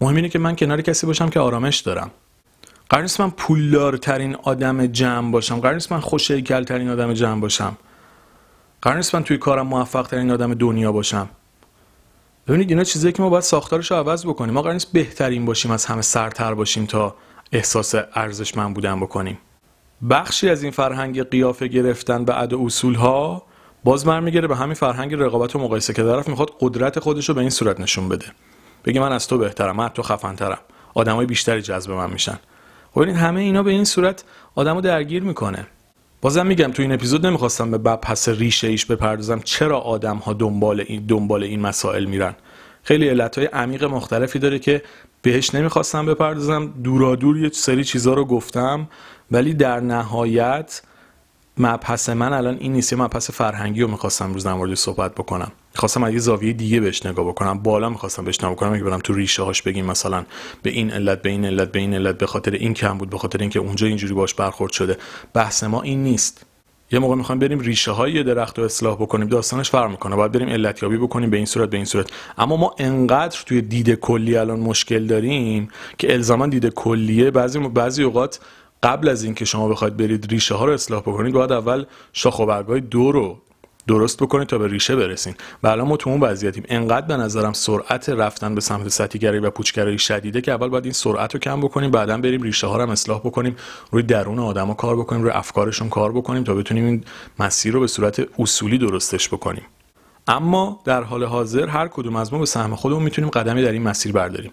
مهم 0.00 0.16
اینه 0.16 0.28
که 0.28 0.38
من 0.38 0.56
کنار 0.56 0.80
کسی 0.80 1.06
باشم 1.06 1.28
که 1.28 1.40
آرامش 1.40 1.78
دارم. 1.78 2.10
قرار 2.90 3.02
نیست 3.02 3.20
من 3.20 3.30
پولدارترین 3.30 4.34
آدم 4.34 4.86
جمع 4.86 5.30
باشم. 5.30 5.60
قرار 5.60 5.74
نیست 5.74 5.92
من 5.92 6.00
خوشهیکلترین 6.00 6.90
آدم 6.90 7.12
جمع 7.12 7.40
باشم. 7.40 7.76
قرار 8.82 8.96
نیست 8.96 9.14
من 9.14 9.24
توی 9.24 9.38
کارم 9.38 9.66
موفق 9.66 10.06
ترین 10.06 10.30
آدم 10.30 10.54
دنیا 10.54 10.92
باشم. 10.92 11.28
ببینید 12.48 12.70
اینا 12.70 12.84
چیزایی 12.84 13.12
که 13.12 13.22
ما 13.22 13.28
باید 13.28 13.42
ساختارش 13.42 13.90
رو 13.90 13.96
عوض 13.96 14.26
بکنیم. 14.26 14.54
ما 14.54 14.62
قرار 14.62 14.72
نیست 14.72 14.92
بهترین 14.92 15.44
باشیم 15.44 15.70
از 15.70 15.86
همه 15.86 16.02
سرتر 16.02 16.54
باشیم 16.54 16.86
تا 16.86 17.14
احساس 17.52 17.94
ارزشمند 18.14 18.74
بودن 18.74 19.00
بکنیم. 19.00 19.38
بخشی 20.10 20.48
از 20.48 20.62
این 20.62 20.72
فرهنگ 20.72 21.22
قیافه 21.30 21.68
گرفتن 21.68 22.24
به 22.24 22.32
عد 22.32 22.54
اصول 22.54 22.94
ها 22.94 23.42
باز 23.84 24.04
برمیگره 24.04 24.48
به 24.48 24.56
همین 24.56 24.74
فرهنگ 24.74 25.14
رقابت 25.14 25.56
و 25.56 25.58
مقایسه 25.58 25.92
که 25.92 26.02
طرف 26.02 26.28
می‌خواد 26.28 26.50
قدرت 26.60 26.98
خودش 26.98 27.28
رو 27.28 27.34
به 27.34 27.40
این 27.40 27.50
صورت 27.50 27.80
نشون 27.80 28.08
بده. 28.08 28.26
بگه 28.86 29.00
من 29.00 29.12
از 29.12 29.28
تو 29.28 29.38
بهترم 29.38 29.76
من 29.76 29.88
تو 29.88 30.02
خفنترم. 30.02 30.58
آدمای 30.94 31.26
بیشتری 31.26 31.62
جذب 31.62 31.90
من 31.90 32.10
میشن. 32.10 32.38
خب 32.94 33.02
همه 33.02 33.40
اینا 33.40 33.62
به 33.62 33.70
این 33.70 33.84
صورت 33.84 34.24
آدمو 34.54 34.80
درگیر 34.80 35.22
می‌کنه. 35.22 35.66
بازم 36.20 36.46
میگم 36.46 36.72
تو 36.72 36.82
این 36.82 36.92
اپیزود 36.92 37.26
نمی‌خواستم 37.26 37.70
به 37.70 37.78
پس 37.78 38.28
ریشه 38.28 38.68
ایش 38.68 38.86
بپردازم. 38.86 39.40
چرا 39.44 39.78
آدم 39.78 40.16
ها 40.16 40.32
دنبال 40.32 40.84
این 40.86 41.06
دنبال 41.06 41.42
این 41.42 41.60
مسائل 41.60 42.04
میرن؟ 42.04 42.34
خیلی 42.82 43.08
علت 43.08 43.38
های 43.38 43.46
عمیق 43.46 43.84
مختلفی 43.84 44.38
داره 44.38 44.58
که 44.58 44.82
بهش 45.22 45.54
نمی‌خواستم 45.54 46.06
بپردازم. 46.06 46.66
دورادور 46.66 47.38
یه 47.38 47.50
سری 47.50 47.84
چیزا 47.84 48.14
رو 48.14 48.24
گفتم 48.24 48.88
ولی 49.30 49.54
در 49.54 49.80
نهایت 49.80 50.82
مبحث 51.58 52.08
من 52.08 52.32
الان 52.32 52.56
این 52.60 52.72
نیست 52.72 52.92
یه 52.92 52.98
مبحث 52.98 53.30
فرهنگی 53.30 53.82
رو 53.82 53.88
می‌خواستم 53.88 54.32
روز 54.32 54.44
در 54.46 54.74
صحبت 54.74 55.14
بکنم. 55.14 55.52
می‌خواستم 55.74 56.04
از 56.04 56.12
یه 56.12 56.18
زاویه 56.18 56.52
دیگه 56.52 56.80
بهش 56.80 57.06
نگاه 57.06 57.26
بکنم. 57.28 57.58
بالا 57.58 57.88
می‌خواستم 57.88 58.24
بهش 58.24 58.40
نگاه 58.40 58.52
بکنم 58.52 58.72
اگه 58.72 58.84
برم 58.84 58.98
تو 58.98 59.14
ریشه 59.14 59.42
هاش 59.42 59.62
بگیم 59.62 59.86
مثلا 59.86 60.24
به 60.62 60.70
این 60.70 60.90
علت 60.90 61.22
به 61.22 61.30
این 61.30 61.44
علت 61.44 61.72
به 61.72 61.78
این 61.78 61.94
علت 61.94 62.18
به 62.18 62.26
خاطر 62.26 62.50
این 62.50 62.74
کم 62.74 62.98
بود 62.98 63.10
به 63.10 63.18
خاطر 63.18 63.38
اینکه 63.38 63.58
اونجا 63.58 63.86
اینجوری 63.86 64.14
باش 64.14 64.34
برخورد 64.34 64.72
شده. 64.72 64.98
بحث 65.34 65.64
ما 65.64 65.82
این 65.82 66.02
نیست. 66.02 66.46
یه 66.92 66.98
موقع 66.98 67.14
می‌خوایم 67.14 67.38
بریم 67.38 67.58
ریشه 67.58 67.90
های 67.90 68.12
یه 68.12 68.22
درخت 68.22 68.58
رو 68.58 68.64
اصلاح 68.64 68.94
بکنیم. 68.94 69.28
داستانش 69.28 69.70
فرق 69.70 69.90
می‌کنه. 69.90 70.16
باید 70.16 70.32
بریم 70.32 70.48
علت 70.48 70.82
یابی 70.82 70.96
بکنیم 70.96 71.30
به 71.30 71.36
این 71.36 71.46
صورت 71.46 71.70
به 71.70 71.76
این 71.76 71.86
صورت. 71.86 72.10
اما 72.38 72.56
ما 72.56 72.74
انقدر 72.78 73.42
توی 73.46 73.62
دید 73.62 73.94
کلی 73.94 74.36
الان 74.36 74.60
مشکل 74.60 75.06
داریم 75.06 75.68
که 75.98 76.12
الزاما 76.12 76.46
دید 76.46 76.68
کلیه 76.68 77.30
بعضی 77.30 77.58
بعضی 77.58 78.02
اوقات 78.02 78.40
قبل 78.82 79.08
از 79.08 79.24
اینکه 79.24 79.44
شما 79.44 79.68
بخواید 79.68 79.96
برید 79.96 80.26
ریشه 80.30 80.54
ها 80.54 80.64
رو 80.64 80.72
اصلاح 80.72 81.00
بکنید 81.00 81.34
باید 81.34 81.52
اول 81.52 81.84
شاخ 82.12 82.38
و 82.38 82.46
برگای 82.46 82.80
دو 82.80 83.12
رو 83.12 83.38
درست 83.88 84.22
بکنید 84.22 84.48
تا 84.48 84.58
به 84.58 84.68
ریشه 84.68 84.96
برسین. 84.96 85.34
و 85.62 85.68
الان 85.68 85.88
ما 85.88 85.96
تو 85.96 86.10
اون 86.10 86.20
وضعیتیم. 86.20 86.64
انقدر 86.68 87.06
به 87.06 87.16
نظرم 87.16 87.52
سرعت 87.52 88.08
رفتن 88.08 88.54
به 88.54 88.60
سمت 88.60 88.88
سطحیگری 88.88 89.38
و 89.38 89.50
پوچگرایی 89.50 89.98
شدیده 89.98 90.40
که 90.40 90.52
اول 90.52 90.68
باید 90.68 90.84
این 90.84 90.92
سرعت 90.92 91.34
رو 91.34 91.40
کم 91.40 91.60
بکنیم 91.60 91.90
بعدا 91.90 92.18
بریم 92.18 92.42
ریشه 92.42 92.66
ها 92.66 92.76
رو 92.76 92.82
هم 92.82 92.90
اصلاح 92.90 93.20
بکنیم 93.20 93.56
روی 93.90 94.02
درون 94.02 94.38
آدما 94.38 94.74
کار 94.74 94.96
بکنیم 94.96 95.22
روی 95.22 95.30
افکارشون 95.30 95.88
کار 95.88 96.12
بکنیم 96.12 96.44
تا 96.44 96.54
بتونیم 96.54 96.84
این 96.84 97.04
مسیر 97.38 97.74
رو 97.74 97.80
به 97.80 97.86
صورت 97.86 98.26
اصولی 98.38 98.78
درستش 98.78 99.28
بکنیم. 99.28 99.64
اما 100.28 100.80
در 100.84 101.02
حال 101.02 101.24
حاضر 101.24 101.66
هر 101.66 101.88
کدوم 101.88 102.16
از 102.16 102.32
ما 102.32 102.38
به 102.38 102.46
سهم 102.46 102.74
خودمون 102.74 103.02
می‌تونیم 103.02 103.30
قدمی 103.30 103.62
در 103.62 103.72
این 103.72 103.82
مسیر 103.82 104.12
برداریم. 104.12 104.52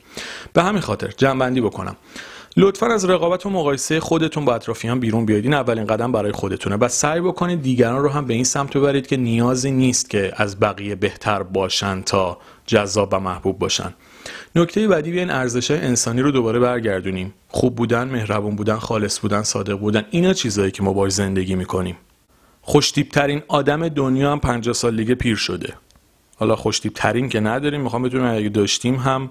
به 0.53 0.63
همین 0.63 0.81
خاطر 0.81 1.07
جنبندی 1.17 1.61
بکنم. 1.61 1.95
لطفا 2.57 2.87
از 2.87 3.05
رقابت 3.05 3.45
و 3.45 3.49
مقایسه 3.49 3.99
خودتون 3.99 4.45
با 4.45 4.55
اطرافیان 4.55 4.99
بیرون 4.99 5.25
بیاید 5.25 5.43
این 5.43 5.53
اولین 5.53 5.85
قدم 5.85 6.11
برای 6.11 6.31
خودتونه. 6.31 6.75
و 6.75 6.87
سعی 6.87 7.21
بکنید 7.21 7.61
دیگران 7.61 8.03
رو 8.03 8.09
هم 8.09 8.25
به 8.25 8.33
این 8.33 8.43
سمت 8.43 8.77
ببرید 8.77 9.07
که 9.07 9.17
نیازی 9.17 9.71
نیست 9.71 10.09
که 10.09 10.33
از 10.35 10.59
بقیه 10.59 10.95
بهتر 10.95 11.43
باشن 11.43 12.01
تا 12.01 12.37
جذاب 12.65 13.09
و 13.11 13.19
محبوب 13.19 13.59
باشن. 13.59 13.93
نکته 14.55 14.87
بعدی 14.87 15.11
بیاین 15.11 15.29
ارزش 15.29 15.71
انسانی 15.71 16.21
رو 16.21 16.31
دوباره 16.31 16.59
برگردونیم. 16.59 17.33
خوب 17.47 17.75
بودن 17.75 18.03
مهربون 18.03 18.55
بودن 18.55 18.77
خالص 18.77 19.19
بودن 19.19 19.43
صادق 19.43 19.75
بودن 19.79 20.05
اینا 20.11 20.33
چیزهایی 20.33 20.71
که 20.71 20.83
ما 20.83 20.93
باش 20.93 21.11
زندگی 21.11 21.55
می‌کنیم. 21.55 21.97
خوشتیب 22.61 23.07
آدم 23.47 23.89
دنیا 23.89 24.31
هم 24.31 24.39
50 24.39 24.73
سال 24.73 24.95
دیگه 24.95 25.15
پیر 25.15 25.35
شده. 25.35 25.73
حالا 26.35 26.55
خوشتیب 26.55 26.93
ترین 26.93 27.29
که 27.29 27.39
نداریم 27.39 27.81
می‌خوام 27.81 28.01
بدونم 28.01 28.35
اگه 28.35 28.49
داشتیم 28.49 28.95
هم 28.95 29.29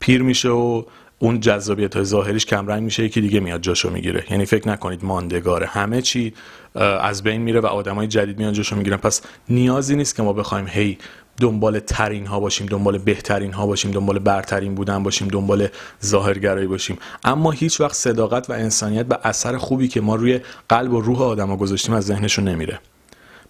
پیر 0.00 0.22
میشه 0.22 0.48
و 0.48 0.82
اون 1.18 1.40
جذابیت 1.40 1.96
های 1.96 2.04
ظاهریش 2.04 2.46
کمرنگ 2.46 2.82
میشه 2.82 3.04
یکی 3.04 3.20
دیگه 3.20 3.40
میاد 3.40 3.60
جاشو 3.60 3.90
می‌گیره. 3.90 4.24
یعنی 4.30 4.46
فکر 4.46 4.68
نکنید 4.68 5.04
ماندگاره 5.04 5.66
همه 5.66 6.02
چی 6.02 6.34
از 6.74 7.22
بین 7.22 7.42
میره 7.42 7.60
و 7.60 7.66
آدمای 7.66 8.06
جدید 8.06 8.38
میان 8.38 8.52
جاشو 8.52 8.76
می‌گیرن. 8.76 8.96
پس 8.96 9.22
نیازی 9.48 9.96
نیست 9.96 10.16
که 10.16 10.22
ما 10.22 10.32
بخوایم 10.32 10.66
هی 10.68 10.98
دنبال 11.40 11.78
ترین 11.78 12.26
ها 12.26 12.40
باشیم 12.40 12.66
دنبال 12.66 12.98
بهترین 12.98 13.52
ها 13.52 13.66
باشیم 13.66 13.90
دنبال 13.90 14.18
برترین 14.18 14.74
بودن 14.74 15.02
باشیم 15.02 15.28
دنبال 15.28 15.68
ظاهرگرایی 16.04 16.66
باشیم. 16.66 16.98
اما 17.24 17.50
هیچ 17.50 17.80
وقت 17.80 17.94
صداقت 17.94 18.50
و 18.50 18.52
انسانیت 18.52 19.06
و 19.10 19.18
اثر 19.22 19.56
خوبی 19.56 19.88
که 19.88 20.00
ما 20.00 20.14
روی 20.14 20.40
قلب 20.68 20.92
و 20.92 21.00
روح 21.00 21.22
آدما 21.22 21.56
گذاشتیم 21.56 21.94
از 21.94 22.04
ذهنشون 22.04 22.48
نمیره. 22.48 22.80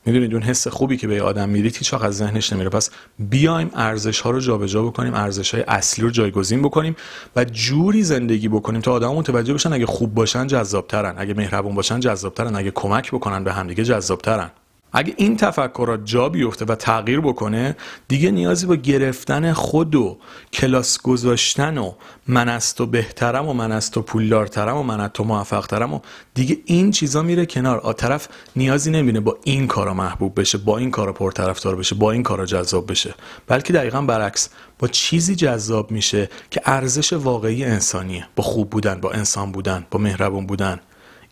می‌دونید 0.07 0.35
اون 0.35 0.43
حس 0.43 0.69
خوبی 0.69 0.97
که 0.97 1.07
به 1.07 1.23
آدم 1.23 1.49
می‌دید 1.49 1.77
هیچ 1.77 1.95
از 1.95 2.17
ذهنش 2.17 2.53
نمیره. 2.53 2.71
پس 2.71 2.91
بیایم 3.19 3.71
ارزش 3.75 4.21
ها 4.21 4.31
رو 4.31 4.41
جابجا 4.41 4.83
بکنیم 4.83 5.15
ارزش 5.15 5.55
های 5.55 5.65
اصلی 5.69 6.05
رو 6.05 6.11
جایگزین 6.11 6.63
بکنیم 6.63 6.97
و 7.37 7.45
جوری 7.45 8.03
زندگی 8.03 8.49
بکنیم 8.49 8.81
تا 8.81 8.93
آدم 8.93 9.13
متوجه 9.13 9.55
بشن 9.55 9.73
اگه 9.73 9.87
خوب 9.87 10.15
باشن 10.15 10.47
جذابترن. 10.47 11.15
اگه 11.19 11.35
مهربون 11.35 11.75
باشن 11.75 12.01
جذابترن. 12.01 12.57
اگه 12.57 12.71
کمک 12.71 13.11
بکنن 13.11 13.45
به 13.45 13.53
همدیگه 13.53 13.85
جذابترن. 13.85 14.51
اگه 14.97 15.15
این 15.17 15.37
تفکرات 15.37 16.01
جا 16.05 16.29
بیفته 16.29 16.65
و 16.65 16.75
تغییر 16.75 17.21
بکنه 17.21 17.77
دیگه 18.09 18.31
نیازی 18.31 18.67
به 18.67 18.77
گرفتن 18.77 19.53
خود 19.53 19.95
و 19.95 20.19
کلاس 20.53 21.03
گذاشتن 21.03 21.79
و 21.79 21.93
من 22.29 22.49
از 22.49 22.75
تو 22.75 22.87
بهترم 22.87 23.49
و 23.49 23.53
من 23.53 23.73
از 23.73 23.91
تو 23.91 24.03
پولدارترم 24.03 24.77
و 24.77 24.83
من 24.83 25.01
از 25.01 25.11
تو 25.15 25.25
موفقترم 25.25 25.95
و 25.95 26.01
دیگه 26.35 26.59
این 26.65 26.91
چیزا 26.91 27.23
میره 27.23 27.47
کنار. 27.47 27.79
آ 27.79 27.93
طرف 27.93 28.29
نیازی 28.57 28.91
نمی‌بینه 28.91 29.21
با 29.21 29.39
این 29.45 29.67
کارا 29.67 29.95
محبوب 29.95 30.41
بشه 30.41 30.59
با 30.59 30.79
این 30.79 30.91
کارا 30.91 31.13
پرطرفدار 31.13 31.77
بشه 31.77 31.95
با 31.95 32.13
این 32.13 32.23
کارا 32.23 32.47
جذاب 32.47 32.91
بشه. 32.91 33.15
بلکه 33.47 33.73
دقیقا 33.73 34.03
برعکس 34.03 34.49
با 34.79 34.89
چیزی 34.89 35.37
جذاب 35.37 35.91
میشه 35.91 36.29
که 36.51 36.61
ارزش 36.65 37.13
واقعی 37.13 37.65
انسانیه. 37.65 38.27
با 38.37 38.45
خوب 38.45 38.71
بودن 38.71 39.01
با 39.01 39.11
انسان 39.11 39.53
بودن 39.53 39.87
با 39.91 40.01
مهربون 40.01 40.47
بودن. 40.47 40.81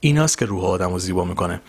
ایناست 0.01 0.39
که 0.39 0.47
روح 0.47 0.65
آدم 0.65 0.99
زیبا 0.99 1.25
می‌کنه. 1.25 1.61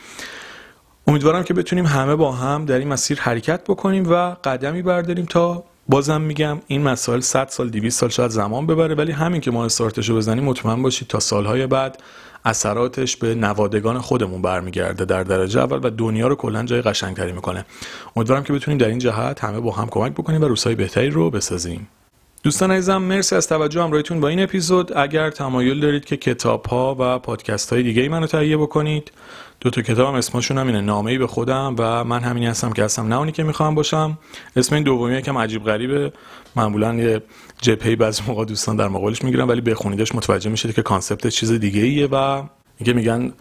امیدوارم 1.07 1.43
که 1.43 1.53
بتونیم 1.53 1.85
همه 1.85 2.15
با 2.15 2.31
هم 2.31 2.65
در 2.65 2.79
این 2.79 2.87
مسیر 2.87 3.19
حرکت 3.19 3.63
بکنیم 3.63 4.11
و 4.11 4.35
قدمی 4.43 4.81
برداریم 4.81 5.25
تا 5.25 5.63
بازم 5.89 6.21
میگم 6.21 6.59
این 6.67 6.81
مسائل 6.81 7.19
100 7.19 7.47
سال 7.47 7.69
200 7.69 7.99
سال 7.99 8.09
شاید 8.09 8.31
زمان 8.31 8.67
ببره 8.67 8.95
ولی 8.95 9.11
همین 9.11 9.41
که 9.41 9.51
ما 9.51 9.65
استارتش 9.65 10.09
رو 10.09 10.15
بزنیم 10.15 10.43
مطمئن 10.43 10.81
باشید 10.81 11.07
تا 11.07 11.19
سالهای 11.19 11.67
بعد 11.67 11.97
اثراتش 12.45 13.17
به 13.17 13.35
نوادگان 13.35 13.99
خودمون 13.99 14.41
برمیگرده 14.41 15.05
در 15.05 15.23
درجه 15.23 15.59
اول 15.59 15.79
و 15.83 15.89
دنیا 15.89 16.27
رو 16.27 16.35
کلا 16.35 16.63
جای 16.63 16.81
قشنگتری 16.81 17.31
می‌کنه. 17.31 17.65
امیدوارم 18.15 18.43
که 18.43 18.53
بتونیم 18.53 18.77
در 18.77 18.87
این 18.87 18.99
جهت 18.99 19.43
همه 19.43 19.59
با 19.59 19.71
هم 19.71 19.87
کمک 19.89 20.11
بکنیم 20.11 20.41
و 20.41 20.45
روزهای 20.45 20.75
بهتری 20.75 21.09
رو 21.09 21.29
بسازیم. 21.29 21.87
دوستان 22.43 22.71
عزیزم 22.71 22.97
مرسی 22.97 23.35
از 23.35 23.47
توجه. 23.47 23.83
همراهیتون 23.83 24.19
با 24.19 24.27
این 24.27 24.43
اپیزود. 24.43 24.97
اگر 24.97 25.29
تمایل 25.29 25.79
دارید 25.79 26.05
که 26.05 26.17
کتاب 26.17 26.65
ها 26.65 26.95
و 26.99 27.19
پادکست 27.19 27.73
های 27.73 27.83
دیگه 27.83 28.01
ای 28.01 28.07
منو 28.07 28.27
تهیه 28.27 28.57
بکنید 28.57 29.11
دو 29.61 29.69
تا 29.69 29.81
کتابم 29.81 30.15
اسمشون 30.15 30.57
هم 30.57 30.67
اینه 30.67 30.81
نامه 30.81 31.11
ای 31.11 31.17
به 31.17 31.27
خودم 31.27 31.75
و 31.77 32.03
من 32.03 32.23
همینی 32.23 32.45
هستم 32.45 32.73
که 32.73 32.83
هستم. 32.83 33.07
نه 33.07 33.17
اونی 33.17 33.31
که 33.31 33.43
می‌خوام 33.43 33.75
باشم. 33.75 34.17
اسم 34.55 34.75
این 34.75 34.83
دومی 34.83 35.15
یکم 35.15 35.37
عجیب 35.37 35.63
غریبه. 35.63 36.13
معمولا 36.55 36.93
یه 36.95 37.21
جپی 37.61 37.95
بعضی 37.95 38.23
موقع 38.27 38.45
دوستان 38.45 38.75
در 38.75 38.87
مقابلش 38.87 39.23
می‌گیرن 39.23 39.47
ولی 39.47 39.61
بخونیدش 39.61 40.15
متوجه 40.15 40.49
میشید 40.49 40.75
که 40.75 40.81
کانسپت 40.81 41.27
چیز 41.27 41.51
دیگه 41.51 41.81
ایه 41.81 42.07
و 42.07 42.43
میگه 42.79 42.93
میگن 42.93 43.33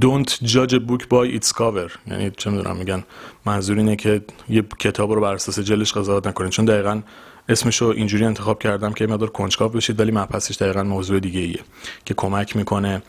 don't 0.00 0.46
judge 0.46 0.72
a 0.72 0.80
book 0.88 1.02
by 1.02 1.38
its 1.38 1.48
cover. 1.48 1.90
یعنی 2.06 2.30
چه 2.36 2.50
می‌دونم 2.50 2.76
میگن 2.76 3.04
منظور 3.46 3.76
اینه 3.76 3.96
که 3.96 4.22
یه 4.48 4.64
کتاب 4.78 5.12
رو 5.12 5.20
بر 5.20 5.34
اساس 5.34 5.58
جلش 5.58 5.92
قضاوت 5.92 6.26
نکنید. 6.26 6.50
چون 6.50 6.64
دقیقا 6.64 7.00
اسمشو 7.48 7.86
اینجوری 7.86 8.24
انتخاب 8.24 8.58
کردم 8.58 8.92
که 8.92 9.06
مقدار 9.06 9.30
کنجکاو 9.30 9.68
بشید 9.68 10.00
ولی 10.00 10.12
مبحثش 10.12 10.56
دقیقا 10.56 10.82
موضوع 10.82 11.20
دیگه 11.20 11.40
ایه 11.40 11.60
که 12.04 12.14
کمک 12.14 12.56
می‌کنه 12.56 13.02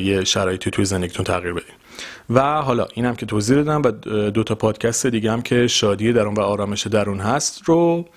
یه 0.00 0.24
شرایطی 0.24 0.70
توی 0.70 0.84
زندگیتون 0.84 1.24
تغییر 1.24 1.52
بدین. 1.52 1.74
و 2.30 2.62
حالا 2.62 2.86
اینم 2.94 3.14
که 3.14 3.26
توضیح 3.26 3.56
دادم 3.56 3.82
و 3.84 3.90
دو 4.30 4.44
تا 4.44 4.54
پادکست 4.54 5.06
دیگه 5.06 5.32
هم 5.32 5.42
که 5.42 5.66
شادی 5.66 6.12
درون 6.12 6.34
و 6.34 6.40
آرامش 6.40 6.86
درون 6.86 7.20
هست 7.20 7.62
رو 7.64 8.08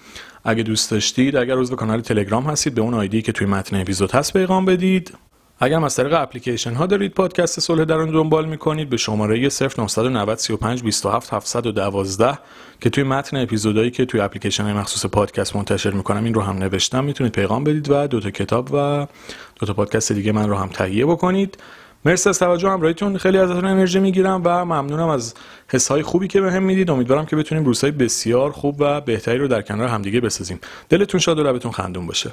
اگه 0.43 0.63
دوست 0.63 0.91
داشتید 0.91 1.35
اگر 1.35 1.55
به 1.55 1.75
کانال 1.75 2.01
تلگرام 2.01 2.43
هستید 2.43 2.75
به 2.75 2.81
اون 2.81 2.93
آیدی 2.93 3.21
که 3.21 3.31
توی 3.31 3.47
متن 3.47 3.81
اپیزود 3.81 4.11
هست 4.11 4.33
پیغام 4.33 4.65
بدید. 4.65 5.13
اگر 5.61 5.85
از 5.85 5.95
طریق 5.95 6.13
اپلیکیشن 6.13 6.73
ها 6.73 6.85
دارید 6.85 7.13
پادکست 7.13 7.59
صلح 7.59 7.83
درون 7.83 8.11
دنبال 8.11 8.45
می‌کنید 8.45 8.89
به 8.89 8.97
شماره 8.97 9.49
0990 9.49 10.37
35 10.37 10.83
27 10.83 11.33
712 11.33 12.39
که 12.81 12.89
توی 12.89 13.03
متن 13.03 13.37
اپیزودایی 13.37 13.91
که 13.91 14.05
توی 14.05 14.19
اپلیکیشن 14.19 14.73
مخصوص 14.73 15.05
پادکست 15.05 15.55
منتشر 15.55 15.91
می‌کنم 15.91 16.23
این 16.23 16.33
رو 16.33 16.41
هم 16.41 16.57
نوشتم. 16.57 17.03
می‌تونید 17.03 17.33
پیغام 17.33 17.63
بدید 17.63 17.91
و 17.91 18.07
دو 18.07 18.19
تا 18.19 18.31
کتاب 18.31 18.69
و 18.73 19.07
دو 19.59 19.65
تا 19.65 19.73
پادکست 19.73 20.11
دیگه 20.11 20.31
من 20.31 20.49
رو 20.49 20.55
هم 20.55 20.67
تهیه 20.67 21.05
بکنید. 21.05 21.57
مرسی 22.05 22.29
از 22.29 22.39
توجه 22.39 22.69
همراهیتون. 22.69 23.17
خیلی 23.17 23.37
ازتون 23.37 23.65
انرژی 23.65 23.99
می‌گیرم 23.99 24.41
و 24.45 24.65
ممنونم 24.65 25.07
از 25.07 25.33
حس 25.67 25.91
های 25.91 26.01
خوبی 26.01 26.27
که 26.27 26.41
بهم 26.41 26.63
می‌دید. 26.63 26.89
امیدوارم 26.89 27.25
که 27.25 27.35
بتونیم 27.35 27.65
روزهای 27.65 27.91
بسیار 27.91 28.51
خوب 28.51 28.75
و 28.79 29.01
بهتری 29.01 29.37
رو 29.37 29.47
در 29.47 29.61
کنار 29.61 29.87
همدیگه 29.87 30.21
بسازیم. 30.21 30.59
دلتون 30.89 31.19
شاد 31.19 31.39
و 31.39 31.43
لبتون 31.43 31.71
خندون 31.71 32.07
باشه. 32.07 32.31